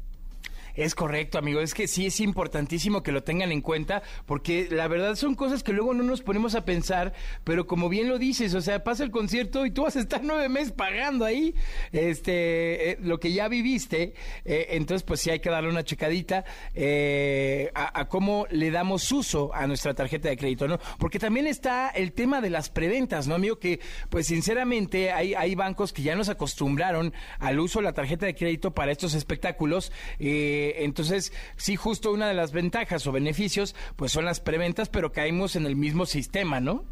[0.74, 1.60] Es correcto, amigo.
[1.60, 5.62] Es que sí es importantísimo que lo tengan en cuenta, porque la verdad son cosas
[5.62, 7.12] que luego no nos ponemos a pensar,
[7.44, 10.20] pero como bien lo dices, o sea, pasa el concierto y tú vas a estar
[10.24, 11.54] nueve meses pagando ahí
[11.92, 14.14] este eh, lo que ya viviste.
[14.44, 19.10] eh, entonces, pues sí hay que darle una checadita eh, a, a cómo le damos
[19.12, 20.78] uso a nuestra tarjeta de crédito, ¿no?
[20.98, 23.58] Porque también está el tema de las preventas, ¿no, amigo?
[23.58, 28.26] Que, pues sinceramente, hay, hay bancos que ya nos acostumbraron al uso de la tarjeta
[28.26, 29.92] de crédito para estos espectáculos.
[30.18, 35.12] eh, entonces, sí, justo una de las ventajas o beneficios, pues son las preventas, pero
[35.12, 36.84] caímos en el mismo sistema, ¿no?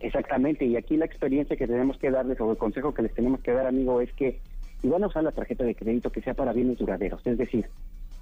[0.00, 3.40] Exactamente, y aquí la experiencia que tenemos que darles o el consejo que les tenemos
[3.40, 4.40] que dar, amigo, es que
[4.82, 7.66] si van a usar la tarjeta de crédito que sea para bienes duraderos, es decir,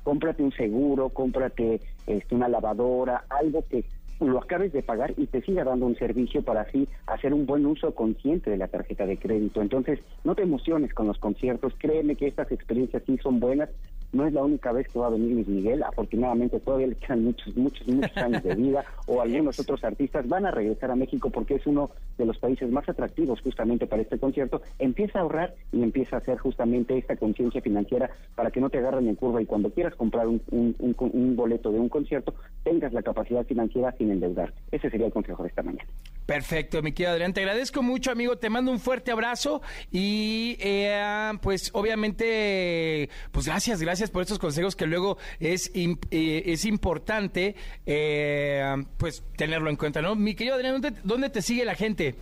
[0.04, 3.84] cómprate un seguro, cómprate este, una lavadora, algo que
[4.20, 7.66] lo acabes de pagar y te siga dando un servicio para así hacer un buen
[7.66, 9.60] uso consciente de la tarjeta de crédito.
[9.60, 13.70] Entonces, no te emociones con los conciertos, créeme que estas experiencias sí son buenas.
[14.14, 17.24] No es la única vez que va a venir Luis Miguel, afortunadamente todavía le quedan
[17.24, 21.30] muchos, muchos, muchos años de vida, o algunos otros artistas van a regresar a México
[21.30, 24.62] porque es uno de los países más atractivos justamente para este concierto.
[24.78, 28.78] Empieza a ahorrar y empieza a hacer justamente esta conciencia financiera para que no te
[28.78, 32.34] agarren en curva y cuando quieras comprar un, un, un, un boleto de un concierto
[32.62, 34.56] tengas la capacidad financiera sin endeudarte.
[34.70, 35.88] Ese sería el consejo de esta mañana.
[36.26, 37.34] Perfecto, mi querido Adrián.
[37.34, 38.38] Te agradezco mucho, amigo.
[38.38, 39.60] Te mando un fuerte abrazo
[39.90, 46.64] y eh, pues obviamente, pues gracias, gracias por estos consejos que luego es, eh, es
[46.64, 50.14] importante eh, pues tenerlo en cuenta, ¿no?
[50.14, 52.14] Mi querido Adrián, ¿dónde, dónde te sigue la gente?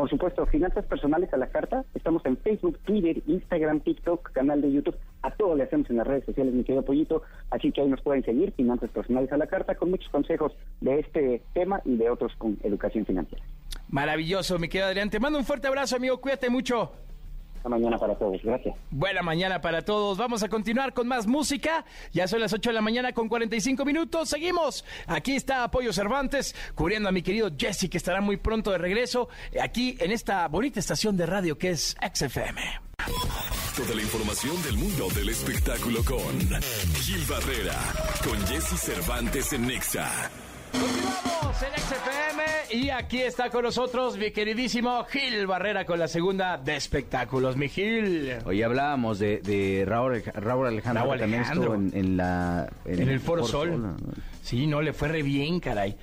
[0.00, 1.84] Por supuesto, Finanzas Personales a la Carta.
[1.94, 4.96] Estamos en Facebook, Twitter, Instagram, TikTok, canal de YouTube.
[5.20, 7.20] A todo le hacemos en las redes sociales, mi querido Pollito.
[7.50, 11.00] Así que ahí nos pueden seguir, Finanzas Personales a la Carta, con muchos consejos de
[11.00, 13.44] este tema y de otros con educación financiera.
[13.90, 15.10] Maravilloso, mi querido Adrián.
[15.10, 16.18] Te mando un fuerte abrazo, amigo.
[16.18, 16.92] Cuídate mucho.
[17.60, 18.40] Hasta mañana para todos.
[18.42, 18.74] Gracias.
[18.90, 20.16] Buena mañana para todos.
[20.16, 21.84] Vamos a continuar con más música.
[22.10, 24.30] Ya son las 8 de la mañana con 45 minutos.
[24.30, 24.82] Seguimos.
[25.06, 29.28] Aquí está Apoyo Cervantes, cubriendo a mi querido Jesse, que estará muy pronto de regreso
[29.52, 32.62] eh, aquí en esta bonita estación de radio que es XFM.
[33.76, 36.38] Toda la información del mundo del espectáculo con
[36.94, 37.76] Gil Barrera,
[38.24, 40.30] con Jesse Cervantes en Nexa.
[40.72, 42.42] Continuamos en XFM
[42.84, 47.56] y aquí está con nosotros mi queridísimo Gil Barrera con la segunda de espectáculos.
[47.56, 48.32] Mi Gil.
[48.44, 51.74] Hoy hablábamos de, de Raúl, Raúl Alejandro, Raúl que también Alejandro.
[51.74, 52.68] estuvo en, en la...
[52.84, 53.80] En el Foro Sol.
[53.82, 53.96] ¿no?
[54.42, 55.96] Sí, no, le fue re bien, caray.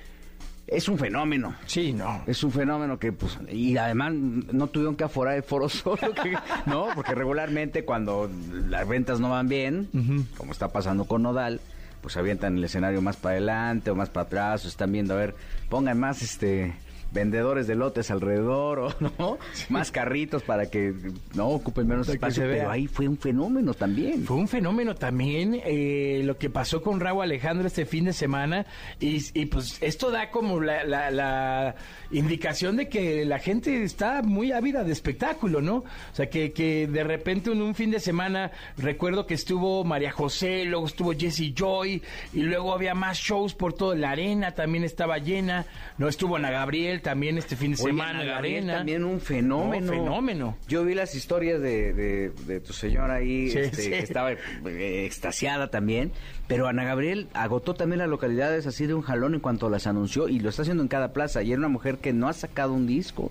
[0.66, 1.54] Es un fenómeno.
[1.64, 2.22] Sí, no.
[2.26, 6.36] Es un fenómeno que, pues, y además no tuvieron que aforar el foro solo, que-
[6.66, 6.88] ¿no?
[6.94, 8.30] Porque regularmente cuando
[8.68, 9.88] las ventas no van bien,
[10.36, 11.60] como está pasando con Nodal,
[12.00, 15.16] pues avientan el escenario más para adelante o más para atrás, o están viendo, a
[15.16, 15.34] ver,
[15.68, 16.74] pongan más, este,
[17.12, 19.38] vendedores de lotes alrededor, o, ¿no?
[19.68, 20.92] Más carritos para que
[21.34, 24.24] no ocupen menos Para espacio, pero ahí fue un fenómeno también.
[24.24, 28.66] Fue un fenómeno también eh, lo que pasó con Raúl Alejandro este fin de semana
[29.00, 31.74] y, y, pues esto da como la, la- la
[32.10, 35.76] indicación de que la gente está muy ávida de espectáculo, ¿no?
[35.78, 40.10] O sea, que, que de repente en un fin de semana recuerdo que estuvo María
[40.12, 44.84] José, luego estuvo Jesse Joy y luego había más shows por toda la arena, también
[44.84, 45.66] estaba llena,
[45.98, 48.66] no estuvo Ana Gabriel también este fin de Oye, semana Ana Gabriel.
[48.66, 49.86] También un fenómeno.
[49.86, 50.56] No, fenómeno.
[50.68, 53.90] Yo vi las historias de, de- de tu señora ahí, Sí, este, sí.
[53.90, 56.12] que estaba eh, extasiada también.
[56.46, 60.28] Pero Ana Gabriel agotó también las localidades así de un jalón en cuanto las anunció
[60.28, 61.42] y lo está haciendo en cada plaza.
[61.42, 63.30] Y era una mujer que no ha sacado un disco.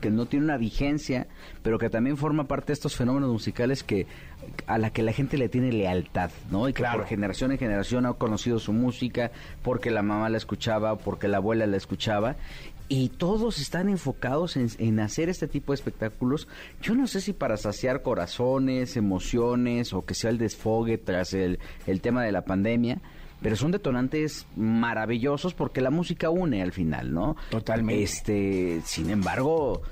[0.00, 1.26] que no tiene una vigencia,
[1.64, 4.06] pero que también forma parte de estos fenómenos musicales que
[4.66, 6.68] a la que la gente le tiene lealtad, ¿no?
[6.68, 6.98] Y que Claro.
[7.00, 11.38] por generación en generación ha conocido su música porque la mamá la escuchaba, porque la
[11.38, 12.36] abuela la escuchaba.
[12.88, 16.46] Y todos están enfocados en, en hacer este tipo de espectáculos.
[16.82, 21.58] Yo no sé si para saciar corazones, emociones o que sea el desfogue tras el,
[21.86, 23.00] el tema de la pandemia.
[23.40, 27.36] Pero son detonantes maravillosos porque la música une al final, ¿no?
[27.50, 28.02] Totalmente.
[28.02, 29.82] Este, sin embargo,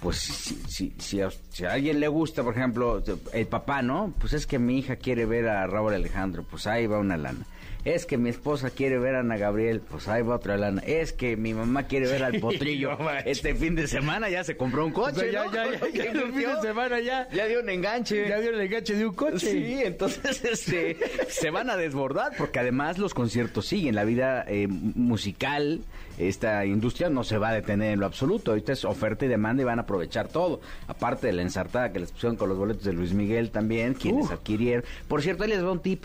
[0.00, 4.14] pues si, si, si, a, si a alguien le gusta, por ejemplo, el papá, ¿no?
[4.18, 7.46] Pues es que mi hija quiere ver a Raúl Alejandro, pues ahí va una lana.
[7.84, 10.82] Es que mi esposa quiere ver a Ana Gabriel, pues ahí va otra lana.
[10.84, 12.96] Es que mi mamá quiere ver al potrillo.
[12.98, 15.52] no este fin de semana ya se compró un coche, O sea, ¿no?
[15.52, 17.28] ya, ya, ya, el fin de semana ya.
[17.32, 18.28] Ya dio un enganche.
[18.28, 19.38] Ya dio el enganche de un coche.
[19.38, 24.66] Sí, entonces este, se van a desbordar porque además los conciertos siguen, la vida eh,
[24.68, 25.80] musical,
[26.18, 29.62] esta industria no se va a detener en lo absoluto, ahorita es oferta y demanda
[29.62, 32.84] y van a aprovechar todo, aparte de la ensartada que les pusieron con los boletos
[32.84, 34.34] de Luis Miguel también, quienes Uh.
[34.34, 34.84] adquirieron.
[35.08, 36.04] Por cierto, ahí les va un tip.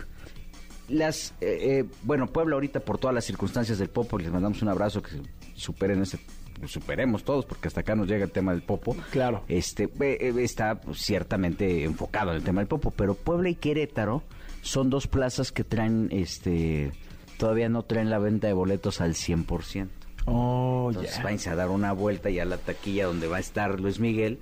[0.88, 4.68] Las, eh, eh, bueno, Puebla ahorita por todas las circunstancias del Popo, les mandamos un
[4.68, 5.20] abrazo que
[5.54, 6.18] superen ese
[6.66, 8.96] superemos todos porque hasta acá nos llega el tema del Popo.
[9.10, 9.44] Claro.
[9.48, 14.22] Este eh, eh, está ciertamente enfocado en el tema del Popo, pero Puebla y Querétaro
[14.62, 16.92] son dos plazas que traen este
[17.36, 19.88] todavía no traen la venta de boletos al 100%.
[20.24, 21.22] Oh, Entonces ya.
[21.22, 24.40] váyanse a dar una vuelta y a la taquilla donde va a estar Luis Miguel.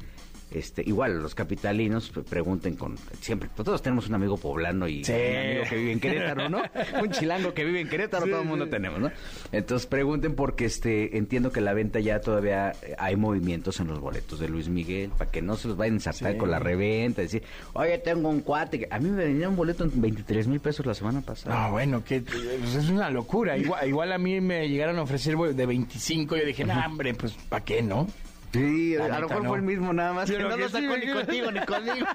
[0.50, 5.02] Este, igual los capitalinos pues, pregunten con siempre, pues, todos tenemos un amigo poblano y
[5.04, 5.12] Sí.
[5.12, 6.62] un amigo que vive en Querétaro, ¿no?
[7.02, 9.10] un chilango que vive en Querétaro, todo el mundo tenemos, ¿no?
[9.50, 14.38] Entonces pregunten porque este entiendo que la venta ya todavía hay movimientos en los boletos
[14.38, 17.42] de Luis Miguel, para que no se los vayan a ensartar con la reventa, decir,
[17.72, 18.88] oye, tengo un cuate, que-".
[18.90, 21.64] a mí me venía un boleto en 23 mil pesos la semana pasada.
[21.66, 23.56] No, bueno, que pues, es una locura.
[23.56, 26.36] Igual, igual a mí me llegaron a ofrecer de 25.
[26.36, 28.06] Yo dije, no, hombre, pues ¿para qué no?
[28.54, 29.48] Sí, La a lo mejor no.
[29.50, 30.30] fue el mismo nada más.
[30.30, 32.06] Pero que no lo sacó sí, ni contigo ni conmigo.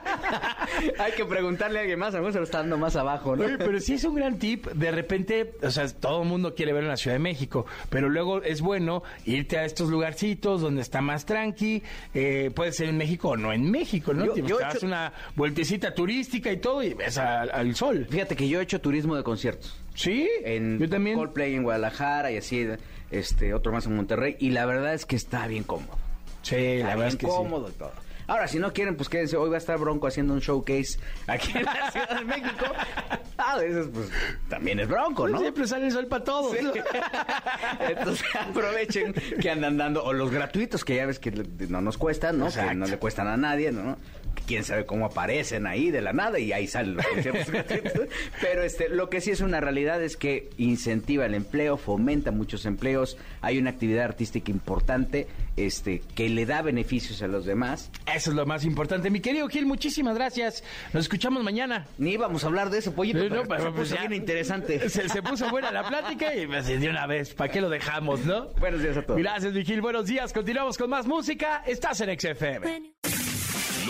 [1.00, 3.36] Hay que preguntarle a alguien más, a lo mejor se lo está dando más abajo,
[3.36, 3.44] ¿no?
[3.46, 4.68] Oye, pero sí es un gran tip.
[4.68, 8.10] De repente, o sea, todo el mundo quiere ver en la Ciudad de México, pero
[8.10, 11.84] luego es bueno irte a estos lugarcitos donde está más tranqui.
[12.14, 14.26] eh, puede ser en México o no en México, ¿no?
[14.26, 17.76] Yo- Te yo he das hecho- una vueltecita turística y todo y ves al, al
[17.76, 18.08] sol.
[18.10, 19.78] Fíjate que yo he hecho turismo de conciertos.
[19.96, 21.18] Sí, En yo también.
[21.18, 22.66] Coldplay en Guadalajara y así,
[23.12, 24.38] este, otro más en Monterrey.
[24.40, 25.98] Y la verdad es que está bien cómodo.
[26.50, 27.32] Sí, la verdad es que sí.
[27.32, 27.92] cómodo y todo.
[28.28, 29.38] Ahora, si no quieren, pues quédense.
[29.38, 32.66] Hoy va a estar Bronco haciendo un showcase aquí en la Ciudad de México.
[33.38, 34.10] A veces, pues,
[34.50, 35.40] también es Bronco, ¿no?
[35.40, 36.56] Siempre sale el sol para todos.
[36.56, 36.60] Sí.
[37.90, 42.38] Entonces aprovechen que andan dando, o los gratuitos, que ya ves que no nos cuestan,
[42.38, 42.46] ¿no?
[42.46, 42.76] Que Exacto.
[42.76, 43.98] no le cuestan a nadie, ¿no?
[44.48, 47.48] Quién sabe cómo aparecen ahí de la nada y ahí salen los conciertos.
[48.42, 52.66] Pero este, lo que sí es una realidad es que incentiva el empleo, fomenta muchos
[52.66, 57.92] empleos, hay una actividad artística importante, este, que le da beneficios a los demás.
[58.14, 59.10] Eso es lo más importante.
[59.10, 60.64] Mi querido Gil, muchísimas gracias.
[60.94, 61.86] Nos escuchamos mañana.
[61.98, 64.08] Ni íbamos a hablar de eso, pollito, pero no, pero se pues puso ya.
[64.08, 64.90] bien interesante.
[64.90, 68.26] Se, se puso buena la plática y pues, de una vez, ¿para qué lo dejamos,
[68.26, 68.48] no?
[68.60, 69.20] Buenos días a todos.
[69.20, 69.82] Gracias, Vigil.
[69.82, 70.34] Buenos días.
[70.34, 71.64] Continuamos con más música.
[71.66, 72.94] Estás en XFM.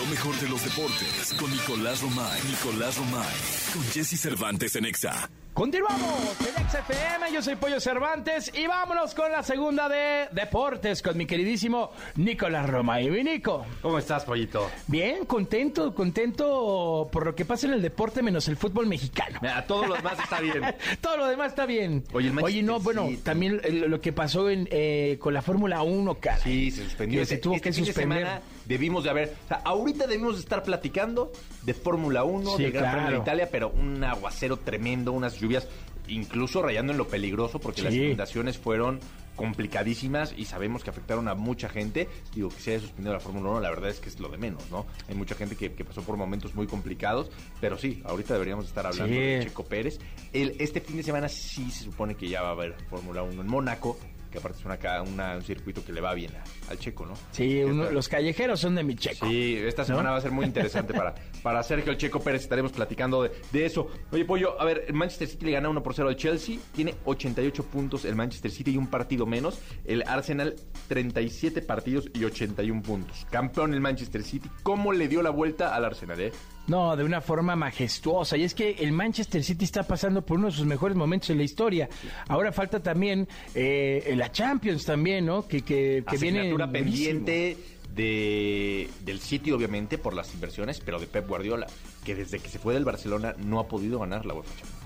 [0.00, 2.40] Lo mejor de los deportes con Nicolás Romay.
[2.48, 3.36] Nicolás Romay.
[3.74, 5.28] Con Jesse Cervantes en Exa.
[5.60, 7.34] Continuamos en XFM.
[7.34, 12.66] Yo soy Pollo Cervantes y vámonos con la segunda de deportes con mi queridísimo Nicolás
[12.70, 13.02] Roma.
[13.02, 13.66] Y mi Nico.
[13.82, 14.70] ¿Cómo estás, pollito?
[14.86, 19.38] Bien, contento, contento por lo que pasa en el deporte menos el fútbol mexicano.
[19.54, 20.62] A todos los más está bien.
[21.02, 22.04] Todo lo demás está bien.
[22.14, 26.14] Oye, el Manchester no, bueno, también lo que pasó en, eh, con la Fórmula 1,
[26.14, 26.38] cara.
[26.38, 27.20] Sí, se suspendió.
[27.20, 28.18] Que se tuvo que fin de suspender.
[28.20, 29.34] semana debimos de haber...
[29.44, 31.32] O sea, ahorita debimos de estar platicando
[31.62, 33.18] de Fórmula 1, Sí, del Gran Premio de.
[33.18, 35.68] Italia, pero un aguacero tremendo, unas lluvias,
[36.08, 39.00] incluso rayando en lo peligroso, porque las inundaciones fueron
[39.36, 42.08] complicadísimas y sabemos que afectaron a mucha gente.
[42.34, 44.38] Digo, que se haya suspendido la Fórmula 1, la verdad es que es lo de
[44.38, 44.86] menos, ¿no?
[45.08, 47.30] Hay mucha gente que, que pasó por momentos muy complicados,
[47.60, 49.20] pero sí, ahorita deberíamos estar hablando Sí.
[49.20, 49.98] de Checo Pérez.
[50.32, 53.40] El, este fin de semana sí se supone que ya va a haber Fórmula 1
[53.40, 53.98] en Mónaco,
[54.30, 57.14] que aparte es una, una- un circuito que le va bien a- al Checo, ¿no?
[57.32, 59.26] Sí, uno- los callejeros son de mi checo.
[59.28, 62.42] Sí, esta semana va a ser muy interesante para, para Sergio el Checo Pérez.
[62.42, 63.88] Estaremos platicando de, de eso.
[64.12, 66.58] Oye, Pollo, a ver, el Manchester City le gana 1 por 0 al Chelsea.
[66.74, 69.58] Tiene 88 puntos el Manchester City y un partido menos.
[69.84, 70.54] El Arsenal,
[70.88, 73.26] 37 partidos y 81 puntos.
[73.30, 74.48] Campeón el Manchester City.
[74.62, 76.32] ¿Cómo le dio la vuelta al Arsenal, eh?
[76.66, 78.36] No, de una forma majestuosa.
[78.36, 81.38] Y es que el Manchester City está pasando por uno de sus mejores momentos en
[81.38, 81.88] la historia.
[82.28, 85.48] Ahora falta también eh, la Champions también, ¿no?
[85.48, 87.56] Que, que, que viene Asignatura pendiente
[87.94, 91.66] de, del City, obviamente, por las inversiones, pero de Pep Guardiola,
[92.04, 94.76] que desde que se fue del Barcelona no ha podido ganar la UEFA Champions.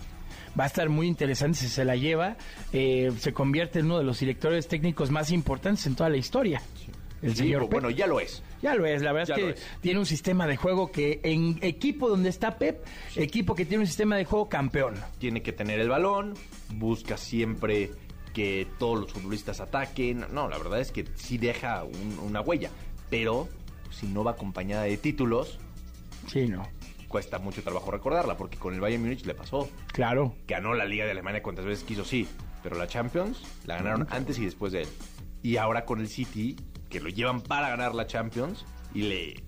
[0.58, 2.36] Va a estar muy interesante si se la lleva.
[2.72, 6.62] Eh, se convierte en uno de los directores técnicos más importantes en toda la historia.
[7.22, 7.70] El Sí, señor Pep.
[7.72, 8.42] bueno, ya lo es.
[8.62, 11.58] Ya lo es, la verdad Ya es que tiene un sistema de juego que en
[11.62, 12.84] equipo donde está Pep,
[13.16, 14.94] equipo que tiene un sistema de juego campeón.
[15.18, 16.34] tiene que tener el balón,
[16.74, 17.90] busca siempre
[18.34, 20.26] que todos los futbolistas ataquen.
[20.32, 22.68] No, la verdad es que sí deja un- una huella,
[23.08, 23.48] pero
[23.90, 25.58] si no va acompañada de títulos,
[26.26, 26.68] Sí, no.
[27.08, 29.68] cuesta mucho trabajo recordarla, porque con el Bayern Múnich le pasó.
[29.92, 30.34] Claro.
[30.48, 32.26] Ganó la Liga de Alemania cuantas veces quiso, sí,
[32.62, 34.88] pero la Champions la ganaron antes y después de él.
[35.42, 36.56] Y ahora con el City,
[36.90, 38.64] que lo llevan para ganar la Champions,
[38.94, 39.44] y le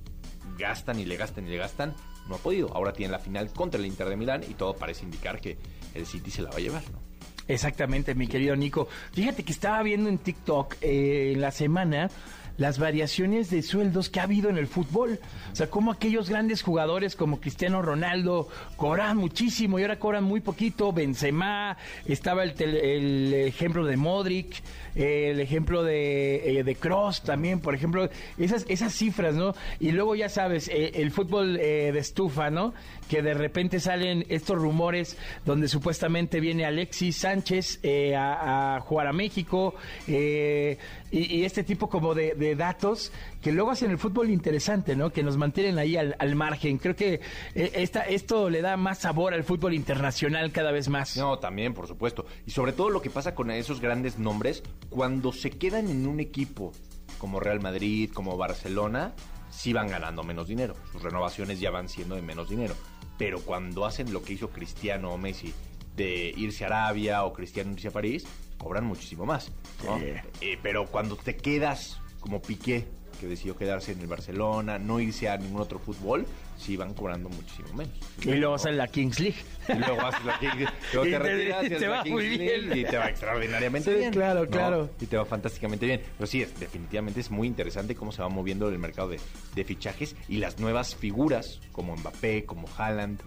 [0.58, 1.94] gastan y le gastan y le gastan,
[2.28, 2.72] no ha podido.
[2.74, 5.58] Ahora tiene la final contra el Inter de Milán y todo parece indicar que
[5.94, 7.05] el City se la va a llevar, ¿no?
[7.48, 8.88] Exactamente, mi querido Nico.
[9.12, 12.10] Fíjate que estaba viendo en TikTok eh, en la semana
[12.58, 15.18] las variaciones de sueldos que ha habido en el fútbol.
[15.52, 20.40] O sea, como aquellos grandes jugadores como Cristiano Ronaldo cobran muchísimo y ahora cobran muy
[20.40, 20.92] poquito.
[20.92, 21.76] Benzema,
[22.06, 24.62] estaba el, el ejemplo de Modric,
[24.94, 28.08] el ejemplo de, eh, de Cross también, por ejemplo.
[28.38, 29.54] Esas, esas cifras, ¿no?
[29.78, 32.72] Y luego ya sabes, eh, el fútbol eh, de estufa, ¿no?
[33.08, 39.12] Que de repente salen estos rumores donde supuestamente viene Alexis Sánchez eh, a, jugar a
[39.12, 39.74] México
[40.08, 40.78] eh,
[41.10, 43.12] y, este tipo como de, de datos
[43.46, 45.10] que luego hacen el fútbol interesante, ¿no?
[45.10, 46.78] Que nos mantienen ahí al, al margen.
[46.78, 47.20] Creo que
[47.54, 51.16] eh, esta, esto le da más sabor al fútbol internacional cada vez más.
[51.16, 52.26] No, también, por supuesto.
[52.44, 56.18] Y sobre todo lo que pasa con esos grandes nombres, cuando se quedan en un
[56.18, 56.72] equipo
[57.18, 59.14] como Real Madrid, como Barcelona,
[59.50, 60.74] sí van ganando menos dinero.
[60.90, 62.74] Sus renovaciones ya van siendo de menos dinero.
[63.18, 65.52] Pero cuando hacen lo que hizo Cristiano o Messi,
[65.96, 68.26] de irse a Arabia o Cristiano irse a París,
[68.58, 69.50] cobran muchísimo más.
[69.84, 69.98] ¿no?
[69.98, 70.04] Sí.
[70.40, 72.86] Eh, pero cuando te quedas como Piqué
[73.16, 77.28] que decidió quedarse en el Barcelona, no irse a ningún otro fútbol, sí van cobrando
[77.28, 77.94] muchísimo menos.
[78.22, 79.36] Y luego sale la Kings League.
[79.68, 82.12] Y luego haces la King- luego Y te te- retiras y te haces va Kings
[82.14, 82.78] muy League bien.
[82.78, 84.12] y te va extraordinariamente Sí, bien.
[84.12, 84.50] claro, ¿no?
[84.50, 84.90] claro.
[85.00, 86.02] Y te va fantásticamente bien.
[86.16, 89.20] Pero sí, es- definitivamente es muy interesante cómo se va moviendo el mercado de,
[89.54, 93.20] de fichajes y las nuevas figuras como Mbappé, como Haaland,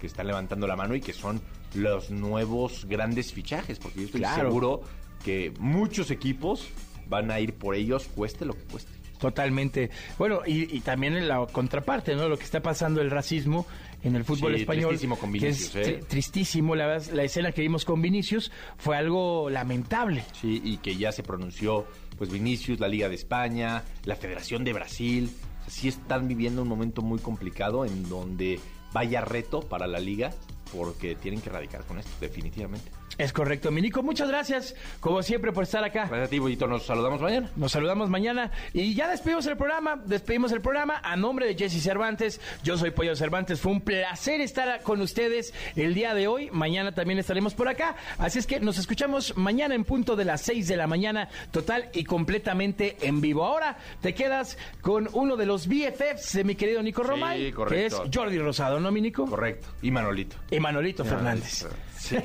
[0.00, 1.40] que están levantando la mano y que son
[1.74, 4.48] los nuevos grandes fichajes, porque yo estoy Claro.
[4.48, 4.82] seguro
[5.24, 6.68] que muchos equipos
[7.08, 8.90] van a ir por ellos, cueste lo que cueste.
[9.22, 9.88] Totalmente.
[10.18, 12.28] Bueno, y, y también en la contraparte, ¿no?
[12.28, 13.66] Lo que está pasando el racismo
[14.02, 14.88] en el fútbol Sí, español.
[14.88, 16.00] tristísimo con que es Vinicius, ¿eh?
[16.00, 16.74] tri- tristísimo.
[16.74, 20.24] La, verdad, la escena que vimos con Vinicius fue algo lamentable.
[20.38, 21.86] Sí, y que ya se pronunció
[22.18, 25.30] pues Vinicius, la Liga de España, la Federación de Brasil.
[25.60, 28.58] O sea, sí están viviendo un momento muy complicado en donde
[28.92, 30.32] vaya reto para la liga
[30.76, 32.90] porque tienen que erradicar con esto, definitivamente.
[33.18, 34.02] Es correcto, Minico.
[34.02, 36.06] Muchas gracias, como siempre, por estar acá.
[36.06, 36.66] Gracias a ti, Bollito.
[36.66, 37.50] Nos saludamos mañana.
[37.56, 39.96] Nos saludamos mañana y ya despedimos el programa.
[40.06, 42.40] Despedimos el programa a nombre de Jesse Cervantes.
[42.64, 43.60] Yo soy Pollo Cervantes.
[43.60, 46.50] Fue un placer estar con ustedes el día de hoy.
[46.52, 47.96] Mañana también estaremos por acá.
[48.18, 51.90] Así es que nos escuchamos mañana en punto de las 6 de la mañana, total
[51.92, 53.44] y completamente en vivo.
[53.44, 57.52] Ahora te quedas con uno de los BFFs de mi querido Nico Sí, Romay, que
[57.52, 58.04] correcto.
[58.04, 59.26] es Jordi Rosado, ¿no, mi Nico?
[59.26, 59.68] Correcto.
[59.82, 60.36] Y Manolito.
[60.50, 61.66] Y Manolito Fernández.
[62.02, 62.16] Sí.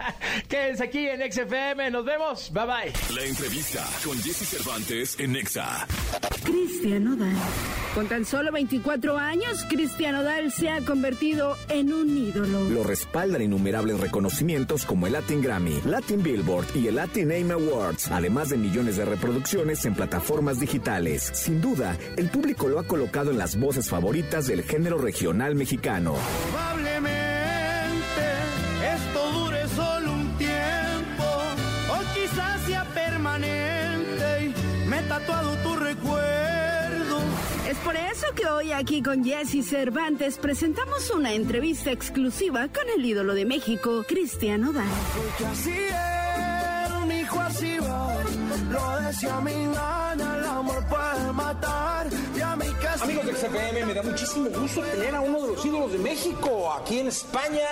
[0.48, 1.90] Quédense aquí en XFM.
[1.90, 2.50] Nos vemos.
[2.52, 3.14] Bye bye.
[3.14, 5.86] La entrevista con Jesse Cervantes en Nexa.
[6.42, 7.36] Cristian Nodal.
[7.94, 12.68] Con tan solo 24 años, Cristian Nodal se ha convertido en un ídolo.
[12.70, 18.10] Lo respaldan innumerables reconocimientos como el Latin Grammy, Latin Billboard y el Latin Name Awards,
[18.10, 21.30] además de millones de reproducciones en plataformas digitales.
[21.34, 26.16] Sin duda, el público lo ha colocado en las voces favoritas del género regional mexicano.
[26.52, 27.05] Probablemente
[37.84, 43.34] Por eso que hoy aquí con Jesse Cervantes presentamos una entrevista exclusiva con el ídolo
[43.34, 44.86] de México, Cristian Nodal.
[45.16, 48.16] Porque así era, un hijo así va.
[48.70, 52.08] Lo decía mi nana, el amor puede matar.
[52.36, 52.65] Y a mi casa.
[53.06, 56.72] Amigos de XFM, me da muchísimo gusto tener a uno de los ídolos de México
[56.72, 57.62] aquí en España.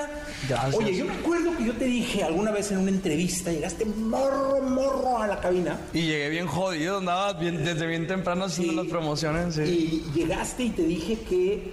[0.48, 0.74] Gracias.
[0.74, 4.62] Oye, yo me acuerdo que yo te dije alguna vez en una entrevista, llegaste morro,
[4.62, 5.80] morro a la cabina.
[5.92, 9.56] Y llegué bien jodido, andaba bien- desde bien temprano haciendo las promociones.
[9.56, 10.04] sí.
[10.14, 11.72] Y llegaste y te dije que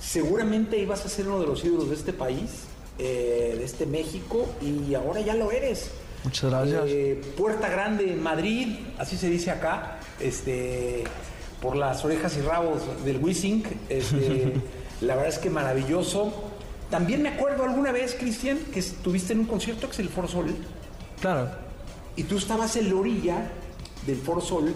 [0.00, 2.50] seguramente ibas a ser uno de los ídolos de este país,
[2.98, 5.90] eh, de este México, y ahora ya lo eres.
[6.24, 6.82] Muchas gracias.
[6.88, 11.04] Eh, Puerta Grande en Madrid, así se dice acá, este,
[11.60, 13.64] por las orejas y rabos del Wissing.
[13.88, 14.54] Este,
[15.00, 16.32] la verdad es que maravilloso.
[16.90, 20.28] También me acuerdo alguna vez, Cristian, que estuviste en un concierto que es el Foro
[20.28, 20.54] Sol,
[21.20, 21.48] Claro.
[22.14, 23.50] y tú estabas en la orilla
[24.06, 24.72] del Foro Sol,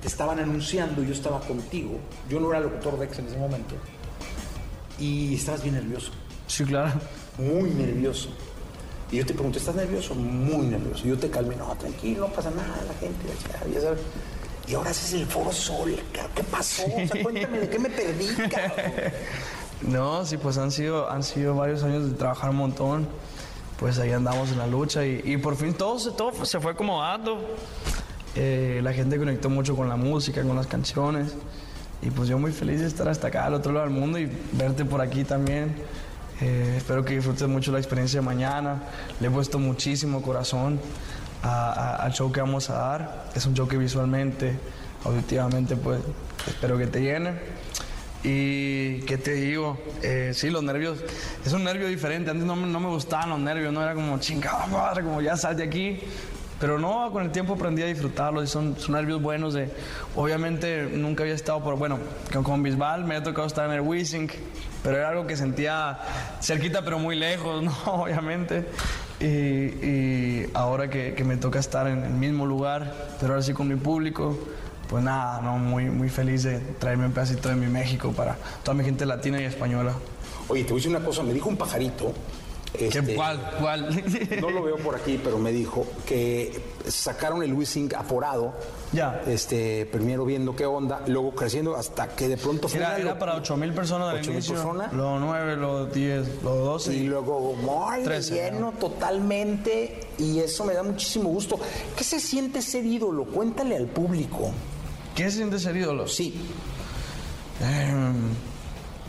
[0.00, 1.98] te estaban anunciando, yo estaba contigo,
[2.30, 3.74] yo no era locutor de Ex en ese momento,
[4.98, 6.10] y estabas bien nervioso,
[6.46, 6.92] Sí, claro.
[7.38, 8.30] muy nervioso.
[9.10, 10.14] Y yo te pregunté, ¿estás nervioso?
[10.14, 11.02] Muy nervioso.
[11.04, 13.26] Y yo te calmé, no, tranquilo, no pasa nada, la gente,
[13.74, 14.00] ya sabes.
[14.72, 15.94] Y ahora haces el Foro Sol,
[16.34, 16.84] ¿qué pasó?
[16.86, 19.12] O sea, cuéntame, ¿de qué me perdí, cabrón?
[19.82, 23.06] No, sí, pues han sido, han sido varios años de trabajar un montón.
[23.78, 26.72] Pues ahí andamos en la lucha y, y por fin todo, se- todo se fue
[26.72, 27.38] acomodando.
[28.34, 31.34] Eh, la gente conectó mucho con la música, con las canciones.
[32.00, 34.26] Y pues yo muy feliz de estar hasta acá, al otro lado del mundo y
[34.52, 35.74] verte por aquí también.
[36.40, 38.84] Eh, espero que disfrutes mucho la experiencia de mañana.
[39.20, 40.80] Le he puesto muchísimo corazón
[41.42, 43.24] al show que vamos a dar.
[43.34, 44.58] Es un show que visualmente,
[45.04, 46.00] auditivamente, pues
[46.46, 47.32] espero que te llene.
[48.24, 50.98] Y qué te digo, Eh, sí, los nervios,
[51.44, 52.30] es un nervio diferente.
[52.30, 54.66] Antes no, no me gustaban los nervios, no era como chingada
[55.02, 56.00] como ya sal de aquí.
[56.62, 59.52] Pero no, con el tiempo aprendí a disfrutarlos y son, son nervios buenos.
[59.52, 59.68] De,
[60.14, 61.98] obviamente nunca había estado por, bueno,
[62.44, 64.30] con, Bisbal me ha tocado estar en el Wissing,
[64.84, 65.98] pero era algo que sentía
[66.40, 67.72] cerquita pero muy lejos, ¿no?
[67.86, 68.64] Obviamente.
[69.18, 73.52] Y, y ahora que, que me toca estar en el mismo lugar, pero ahora sí
[73.54, 74.38] con mi público,
[74.88, 78.76] pues nada, no, muy, muy feliz de traerme un pedacito de mi México para toda
[78.76, 79.94] mi gente latina y española.
[80.46, 82.14] Oye, te voy a decir una cosa, me dijo un pajarito.
[82.74, 83.38] Este, ¿Cuál?
[83.60, 84.04] ¿Cuál?
[84.40, 86.58] No lo veo por aquí, pero me dijo que
[86.88, 88.54] sacaron el Wissing aforado.
[88.92, 89.22] Ya.
[89.26, 93.18] Este, primero viendo qué onda, luego creciendo hasta que de pronto fue Era, era lo-
[93.18, 94.54] para 8 mil personas del 8,000 inicio.
[94.54, 94.92] personas.
[94.92, 96.94] Los 9, los 10, los 12.
[96.94, 100.00] Y luego, muy 13, lleno totalmente.
[100.18, 101.58] Y eso me da muchísimo gusto.
[101.96, 103.24] ¿Qué se siente ser ídolo?
[103.26, 104.50] Cuéntale al público.
[105.14, 106.08] ¿Qué se siente ser ídolo?
[106.08, 106.34] Sí.
[107.60, 108.14] Em,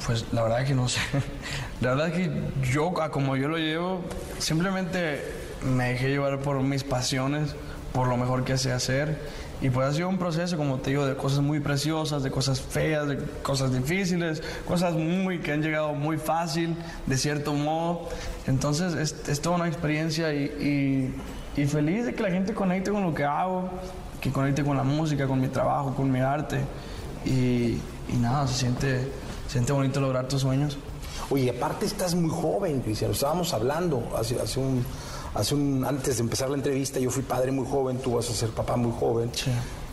[0.06, 1.00] pues la verdad que no sé.
[1.82, 2.32] La verdad que
[2.72, 4.02] yo, a como yo lo llevo,
[4.40, 5.22] simplemente
[5.64, 7.56] me dejé llevar por mis pasiones,
[7.94, 9.20] por lo mejor que sé hacer
[9.62, 12.62] Y pues ha sido un proceso, como te digo, de cosas muy preciosas, de cosas
[12.62, 16.76] feas, de cosas difíciles, cosas muy que han llegado muy fácil,
[17.06, 18.10] de cierto modo.
[18.48, 21.14] Entonces es, es toda una experiencia y,
[21.56, 23.70] y, feliz de que la gente conecte con lo que hago,
[24.20, 26.60] que conecte con la música, con mi trabajo, con mi arte.
[27.26, 27.78] Y,
[28.20, 29.08] nada, se siente,
[29.54, 30.78] siente bonito lograr tus sueños.
[31.30, 33.12] Oye, aparte estás muy joven, Cristian.
[33.12, 34.84] Estábamos hablando hace, hace un,
[35.36, 37.00] hace un, antes de empezar la entrevista.
[37.00, 39.32] Yo fui padre muy joven, tú vas a ser papá muy joven.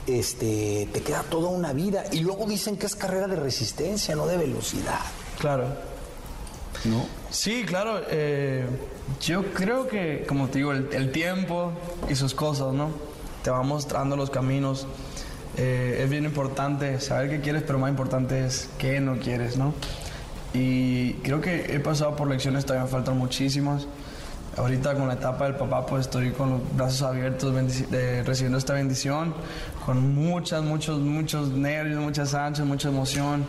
[0.06, 2.04] Este, te queda toda una vida.
[2.10, 5.00] Y luego dicen que es carrera de resistencia, no de velocidad.
[5.38, 5.66] Claro.
[6.86, 7.04] ¿No?
[7.30, 8.00] Sí, claro.
[8.08, 8.66] eh,
[9.20, 11.72] yo creo que, como te digo, el, el tiempo
[12.08, 12.88] y sus cosas, ¿no?
[13.44, 14.86] Te va mostrando los caminos.
[15.56, 19.74] Eh, es bien importante saber qué quieres, pero más importante es qué no quieres, ¿no?
[20.52, 23.86] Y creo que he pasado por lecciones, todavía me faltan muchísimas.
[24.56, 27.54] Ahorita con la etapa del papá, pues estoy con los brazos abiertos,
[27.92, 29.32] eh, recibiendo esta bendición,
[29.86, 33.44] con muchas, muchos, muchos nervios, muchas ansias, mucha emoción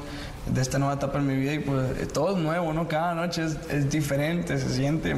[0.46, 2.88] de esta nueva etapa en mi vida y pues eh, todo es nuevo, ¿no?
[2.88, 5.16] Cada noche es, es diferente, se siente,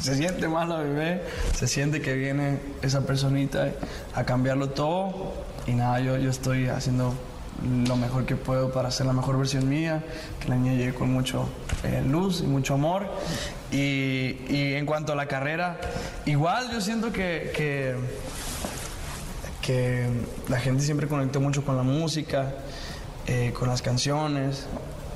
[0.00, 1.22] se siente más la bebé,
[1.54, 3.68] se siente que viene esa personita
[4.14, 7.14] a cambiarlo todo y nada, yo, yo estoy haciendo
[7.86, 10.02] lo mejor que puedo para ser la mejor versión mía,
[10.40, 11.48] que la niña llegue con mucho
[11.84, 13.06] eh, luz y mucho amor.
[13.70, 15.78] Y, y en cuanto a la carrera,
[16.26, 17.94] igual yo siento que, que,
[20.48, 22.52] la gente siempre conectó mucho con la música,
[23.26, 24.66] eh, con las canciones,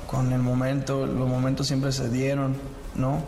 [0.07, 2.55] con el momento, los momentos siempre se dieron,
[2.95, 3.21] ¿no?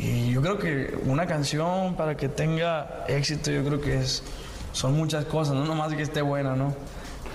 [0.00, 4.24] Y yo creo que una canción para que tenga éxito, yo creo que es,
[4.72, 6.74] son muchas cosas, no nomás que esté buena, ¿no?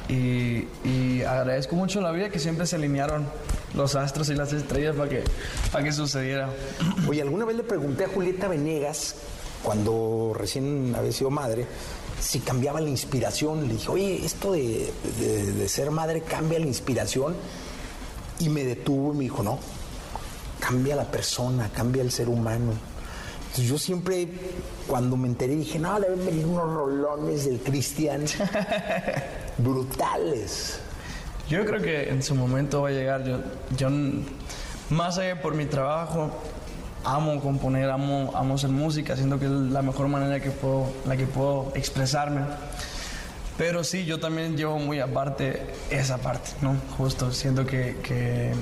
[0.09, 3.25] Y, y agradezco mucho la vida que siempre se alinearon
[3.75, 5.23] los astros y las estrellas para que,
[5.71, 6.49] para que sucediera.
[7.09, 9.15] Oye, alguna vez le pregunté a Julieta Venegas,
[9.63, 11.65] cuando recién había sido madre,
[12.21, 13.67] si cambiaba la inspiración.
[13.67, 17.35] Le dije, oye, esto de, de- de ser madre cambia la inspiración.
[18.39, 19.59] Y me detuvo y me dijo, no,
[20.59, 22.71] cambia la persona, cambia el ser humano.
[23.57, 24.27] Entonces yo siempre,
[24.85, 28.23] cuando me enteré, dije, no, deben venir unos rolones del Cristian
[29.57, 30.79] brutales.
[31.49, 33.23] Yo creo que en su momento va a llegar.
[33.23, 33.39] Yo,
[33.75, 33.89] yo
[34.91, 36.29] más allá por mi trabajo,
[37.03, 41.17] amo componer, amo, amo hacer música, siento que es la mejor manera que puedo, la
[41.17, 42.41] que puedo expresarme.
[43.57, 46.75] Pero sí, yo también llevo muy aparte esa parte, ¿no?
[46.95, 48.53] Justo, siento que, que,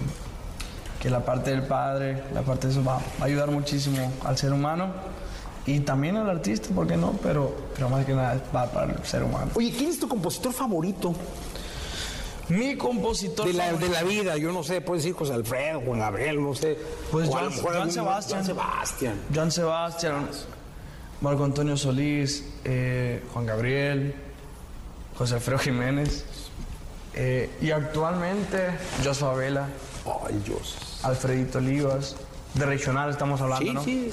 [1.06, 4.52] que la parte del padre, la parte de eso va, a ayudar muchísimo al ser
[4.52, 4.88] humano
[5.68, 7.12] y también al artista, ¿por qué no?
[7.22, 9.52] Pero, pero más que nada va para el ser humano.
[9.54, 11.14] Oye, ¿quién es tu compositor favorito?
[12.50, 13.86] Mi compositor de la, favorito.
[13.86, 16.76] de la vida, yo no sé, puedes decir José Alfredo, Juan Gabriel, no sé.
[17.12, 18.40] Pues Joan algún- Sebastián.
[18.44, 19.22] Joan Sebastián.
[19.32, 20.30] Joan Sebastián,
[21.22, 24.16] Marco Antonio Solís, eh, Juan Gabriel,
[25.16, 26.26] José Alfredo Jiménez.
[27.14, 28.72] eh, y actualmente
[29.04, 29.68] Joshua Vela.
[30.28, 30.95] Ay, Dios.
[31.06, 32.16] Alfredito Olivas.
[32.54, 33.84] De regional estamos hablando, Sí, ¿no?
[33.84, 34.10] sí,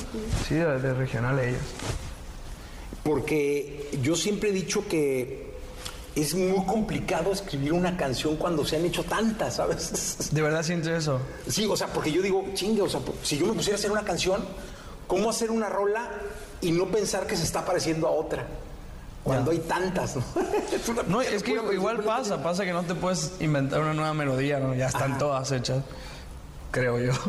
[0.49, 1.61] Sí, de, de regional ellos.
[3.05, 5.53] Porque yo siempre he dicho que
[6.15, 10.29] es muy complicado escribir una canción cuando se han hecho tantas, ¿sabes?
[10.33, 11.21] ¿De verdad sientes eso?
[11.49, 13.91] Sí, o sea, porque yo digo, chingue, o sea, si yo me pusiera a hacer
[13.91, 14.45] una canción,
[15.07, 16.11] ¿cómo hacer una rola
[16.61, 18.47] y no pensar que se está pareciendo a otra?
[19.25, 20.23] Cuando hay tantas, ¿no?
[20.73, 24.15] Es una- No, es que igual pasa, pasa que no te puedes inventar una nueva
[24.15, 24.75] melodía, ¿no?
[24.75, 25.83] Ya están todas hechas,
[26.73, 27.13] creo yo.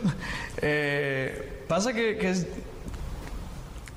[0.66, 2.48] Eh, pasa que, es,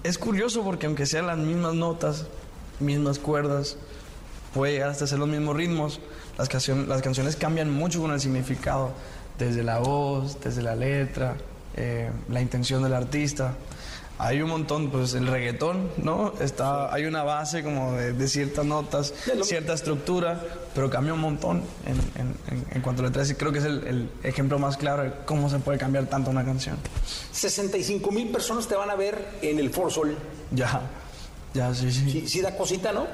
[0.02, 2.26] es curioso porque aunque sean las mismas notas,
[2.80, 3.76] mismas cuerdas,
[4.52, 6.00] puede llegar hasta ser los mismos ritmos,
[6.38, 8.90] las, canción- las canciones cambian mucho con el significado,
[9.38, 11.36] desde la voz, desde la letra,
[11.76, 13.54] eh, la intención del artista.
[14.18, 16.32] Hay un montón, pues el reggaetón, ¿no?
[16.40, 19.12] Está, hay una base como de, de ciertas notas,
[19.42, 20.42] cierta estructura,
[20.74, 23.30] pero cambia un montón en, en- en- cuanto a letras.
[23.30, 26.30] Y creo que es el, el ejemplo más claro de cómo se puede cambiar tanto
[26.30, 26.78] una canción.
[27.32, 30.16] 65 mil personas te van a ver en el For Sol.
[30.50, 30.80] Ya,
[31.52, 32.10] ya, sí, sí.
[32.10, 33.06] Sí, sí da cosita, ¿no?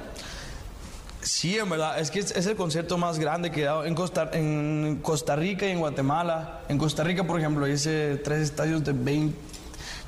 [1.22, 3.94] Sí, en verdad, es que es, es el concierto más grande que he dado en
[3.94, 6.60] Costa, en Costa Rica y en Guatemala.
[6.68, 9.36] En Costa Rica, por ejemplo, hice tres estadios de 20,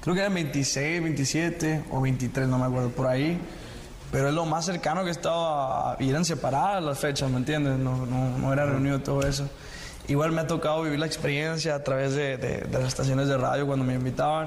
[0.04, 3.40] creo que eran 26, 27 o 23, no me acuerdo, por ahí.
[4.12, 7.38] Pero es lo más cercano que he estado a- y eran separadas las fechas, ¿me
[7.38, 7.78] entiendes?
[7.78, 9.48] No, no, no era reunido todo eso.
[10.06, 13.36] Igual me ha tocado vivir la experiencia a través de, de- de las estaciones de
[13.38, 14.46] radio cuando me invitaban.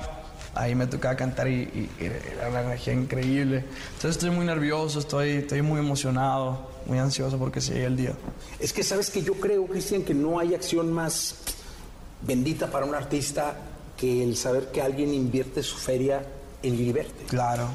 [0.55, 3.58] Ahí me tocaba cantar y, y- y era una energía increíble.
[3.95, 8.14] Entonces estoy muy nervioso, estoy, estoy muy emocionado, muy ansioso porque se llegue el día.
[8.60, 11.36] Es que sabes que yo creo, Cristian, que no hay acción más
[12.22, 13.53] bendita para un artista
[13.98, 16.24] que el saber que alguien invierte su feria
[16.64, 17.26] en verte.
[17.26, 17.68] Claro.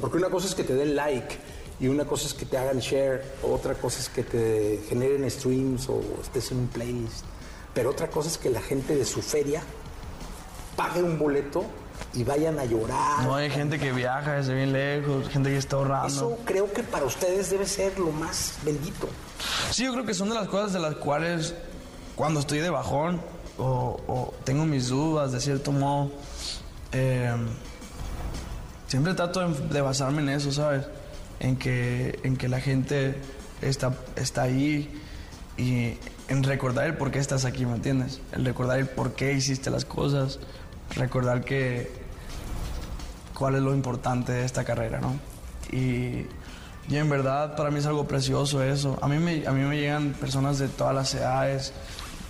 [0.00, 1.36] porque una cosa es que te den like
[1.80, 5.88] Y una cosa es que te hagan share, otra cosa es que te generen streams
[5.88, 7.24] o estés en un playlist.
[7.72, 9.62] Pero otra cosa es que la gente de su feria
[10.76, 11.64] pague un boleto
[12.14, 13.22] y vayan a llorar.
[13.22, 16.08] No hay gente que viaja desde bien lejos, gente que está ahorrando.
[16.08, 19.08] Eso creo que para ustedes debe ser lo más bendito.
[19.70, 21.54] Sí, yo creo que son de las cosas de las cuales
[22.16, 23.20] cuando estoy de bajón
[23.58, 26.10] o, o tengo mis dudas de cierto modo,
[26.92, 27.34] eh,
[28.86, 30.86] siempre trato de, de basarme en eso, ¿sabes?
[31.40, 33.16] En que, en que la gente
[33.60, 34.90] está, está ahí
[35.56, 35.94] y
[36.28, 38.20] en recordar el por qué estás aquí, ¿me entiendes?
[38.32, 40.38] El recordar el por qué hiciste las cosas,
[40.94, 41.90] recordar que
[43.34, 45.18] cuál es lo importante de esta carrera, ¿no?
[45.70, 46.26] Y,
[46.88, 48.98] y en verdad para mí es algo precioso eso.
[49.02, 51.72] A mí me, a mí me llegan personas de todas las edades,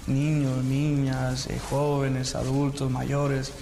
[0.08, 3.52] niños, niñas, eh, jóvenes, adultos, mayores,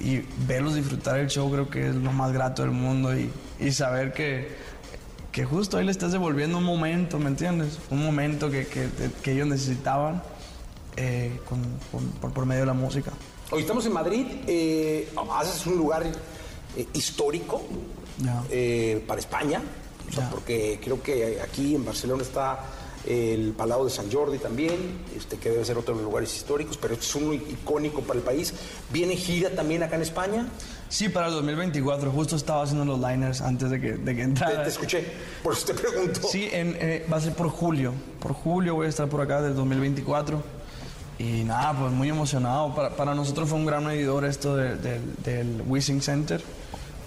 [0.00, 3.72] y verlos disfrutar el show creo que es lo más grato del mundo y, y
[3.72, 4.48] saber que,
[5.30, 7.78] que justo ahí le estás devolviendo un momento, ¿me entiendes?
[7.90, 8.88] Un momento que, que,
[9.22, 10.22] que ellos necesitaban
[10.96, 11.62] eh, con-
[11.92, 13.12] con- por, por medio de la música.
[13.50, 16.04] Hoy estamos en Madrid, eh, haces un lugar
[16.76, 17.62] eh, histórico
[19.06, 19.60] para España,
[20.08, 22.58] o sea, porque creo que aquí en Barcelona está
[23.06, 24.74] el Palau de San Jordi también,
[25.16, 28.18] este, que debe ser otro de los lugares históricos, pero este es uno icónico para
[28.18, 28.54] el país.
[28.90, 30.46] ¿Viene gira también acá en España?
[30.88, 32.10] Sí, para el 2024.
[32.12, 34.58] Justo estaba haciendo los liners antes de que, de que entrara.
[34.58, 35.04] Te, te escuché,
[35.42, 36.20] por eso te pregunto.
[36.28, 37.92] Sí, en, eh, va a ser por julio.
[38.20, 40.42] Por julio voy a estar por acá del 2024.
[41.18, 42.74] Y nada, pues muy emocionado.
[42.74, 46.42] Para, para nosotros fue un gran medidor esto de- del- del Wishing Center.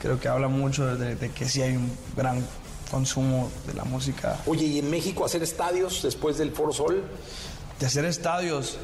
[0.02, 2.46] Creo que habla mucho de, de que sí hay un gran
[2.90, 4.38] consumo de la música.
[4.46, 7.04] Oye, ¿y en México hacer estadios después del Foro Sol?
[7.80, 8.78] De hacer estadios.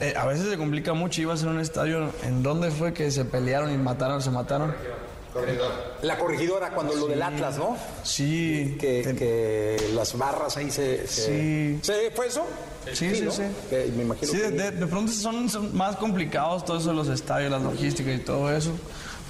[0.00, 1.20] eh, a veces se complica mucho.
[1.20, 2.10] Iba a ser un estadio.
[2.24, 4.74] ¿En dónde fue que se pelearon y mataron, se mataron?
[6.02, 7.76] La corregidora, cuando lo del Atlas, ¿no?
[8.02, 8.76] Sí.
[8.80, 11.06] Que, que las barras ahí se...
[11.06, 11.26] se-
[11.76, 11.78] Sí.
[11.82, 12.44] ¿Se- ¿Fue eso?
[12.92, 13.30] Sí, sí, ¿no?
[13.30, 13.42] sí.
[13.68, 16.96] Que me imagino Sí, que- de, de- pronto son, son más complicados todo eso de
[16.96, 18.72] los estadios, la logística y todo eso.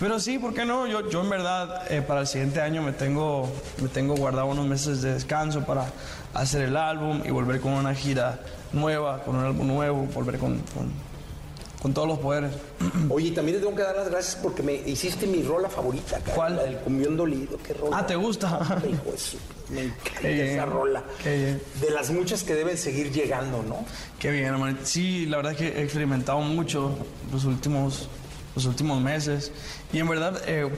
[0.00, 0.86] Pero sí, ¿por qué no?
[0.86, 3.48] Yo, yo en verdad eh, para el siguiente año me tengo,
[3.82, 5.92] me tengo guardado unos meses de descanso para
[6.32, 8.40] hacer el álbum y volver con una gira
[8.72, 10.90] nueva, con un álbum nuevo, volver con, con,
[11.82, 12.52] con todos los poderes.
[13.10, 16.34] Oye, también te tengo que dar las gracias porque me hiciste mi rola favorita, cara.
[16.34, 16.56] ¿Cuál?
[16.56, 17.98] La del cumbión dolido, qué rola.
[17.98, 18.58] Ah, ¿te gusta?
[18.88, 19.02] Hijo
[19.70, 21.04] Me encanta Qué bien, esa rola.
[21.22, 21.62] qué bien.
[21.80, 23.84] De las muchas que deben seguir llegando, ¿no?
[24.18, 24.80] Qué bien, hermanito.
[24.84, 26.90] Sí, la verdad es que he experimentado mucho
[27.30, 28.08] los últimos,
[28.54, 29.52] los últimos meses.
[29.92, 30.68] Y en verdad, eh,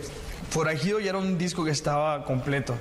[0.50, 2.74] Forajido ya era un disco que estaba completo.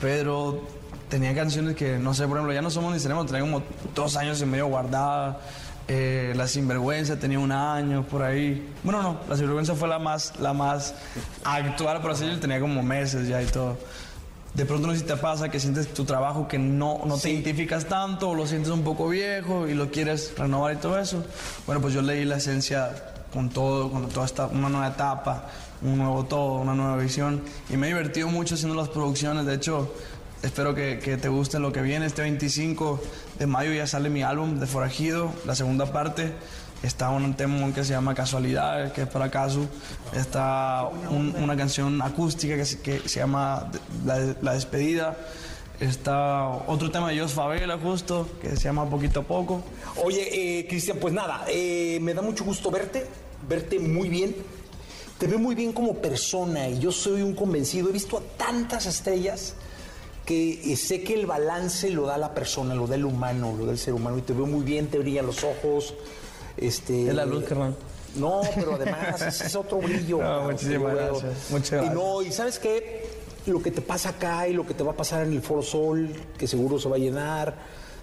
[0.00, 0.62] Pero
[1.08, 3.62] tenía canciones que, no sé, por ejemplo, ya no somos ni tenemos, tenía como
[3.94, 5.40] dos años y medio guardada.
[5.88, 8.72] Eh, la Sinvergüenza tenía un año por ahí.
[8.82, 10.94] Bueno, no, la Sinvergüenza fue la más, la más
[11.44, 13.76] actual, por así decirlo, tenía como meses ya y todo.
[14.54, 17.30] De pronto no sé si te pasa que sientes tu trabajo que no, no te
[17.30, 21.22] identificas tanto o lo sientes un poco viejo y lo quieres renovar y todo eso.
[21.66, 22.90] Bueno, pues yo leí la esencia
[23.36, 25.44] con todo, con toda esta, una nueva etapa,
[25.82, 29.44] un nuevo todo, una nueva visión y me he divertido mucho haciendo las producciones.
[29.44, 29.92] De hecho,
[30.42, 32.06] espero que, que te guste lo que viene.
[32.06, 32.98] Este 25
[33.38, 36.32] de mayo ya sale mi álbum de Forajido, la segunda parte.
[36.82, 39.66] Está un tema que se llama Casualidades, que es para Casu.
[40.14, 43.70] Está un- una canción acústica que se, que se llama
[44.04, 45.16] La, La Despedida.
[45.80, 49.62] Está otro tema de Jos Favela, justo, que se llama Poquito a Poco.
[50.04, 53.06] Oye, eh, Cristian, pues nada, eh, me da mucho gusto verte,
[53.48, 54.34] verte muy bien.
[55.18, 57.88] Te veo muy bien como persona y yo soy un convencido.
[57.88, 59.54] He visto a tantas estrellas
[60.26, 63.64] que eh, sé que el balance lo da la persona, lo da el humano, lo
[63.64, 64.18] da el ser humano.
[64.18, 65.94] Y te veo muy bien, te brillan los ojos.
[66.56, 67.74] Este, Es la luz, carnal.
[68.16, 70.18] No, pero además es, es otro brillo.
[70.22, 71.94] No, muchísimas gracias, muchas Y gracias.
[71.94, 73.06] no, y sabes qué,
[73.46, 75.62] lo que te pasa acá y lo que te va a pasar en el Foro
[75.62, 77.54] Sol, que seguro se va a llenar,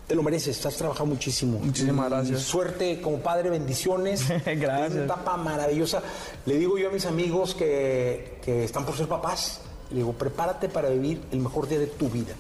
[0.07, 1.59] te lo mereces, estás trabajando muchísimo.
[1.59, 2.41] Muchísimas Y gracias.
[2.41, 4.27] Suerte como padre, bendiciones.
[4.45, 4.89] Gracias.
[4.89, 6.01] Es una etapa maravillosa.
[6.45, 10.67] Le digo yo a mis amigos que, que están por ser papás, le digo, prepárate
[10.69, 12.33] para vivir el mejor día de tu vida.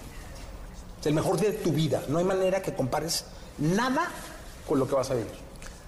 [1.05, 2.01] El mejor día de tu vida.
[2.07, 3.25] No hay manera que compares
[3.57, 4.09] nada
[4.67, 5.31] con lo que vas a vivir.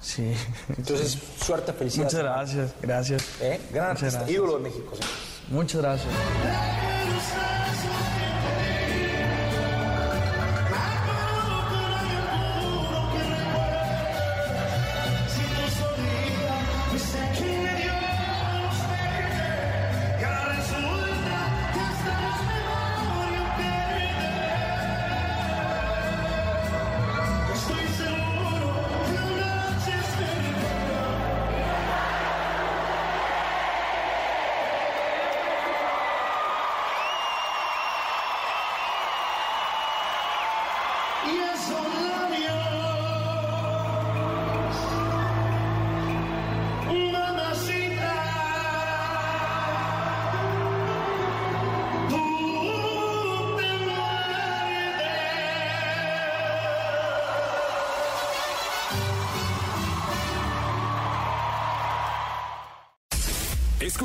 [0.02, 0.34] Sí.
[0.78, 2.14] Entonces, suerte, felicidades.
[2.14, 3.24] Muchas gracias, gracias.
[3.42, 3.60] ¿Eh?
[3.72, 4.30] Gran Muchas artista, gracias.
[4.32, 4.96] ídolo de México.
[4.96, 5.10] señor.
[5.50, 6.85] Muchas gracias.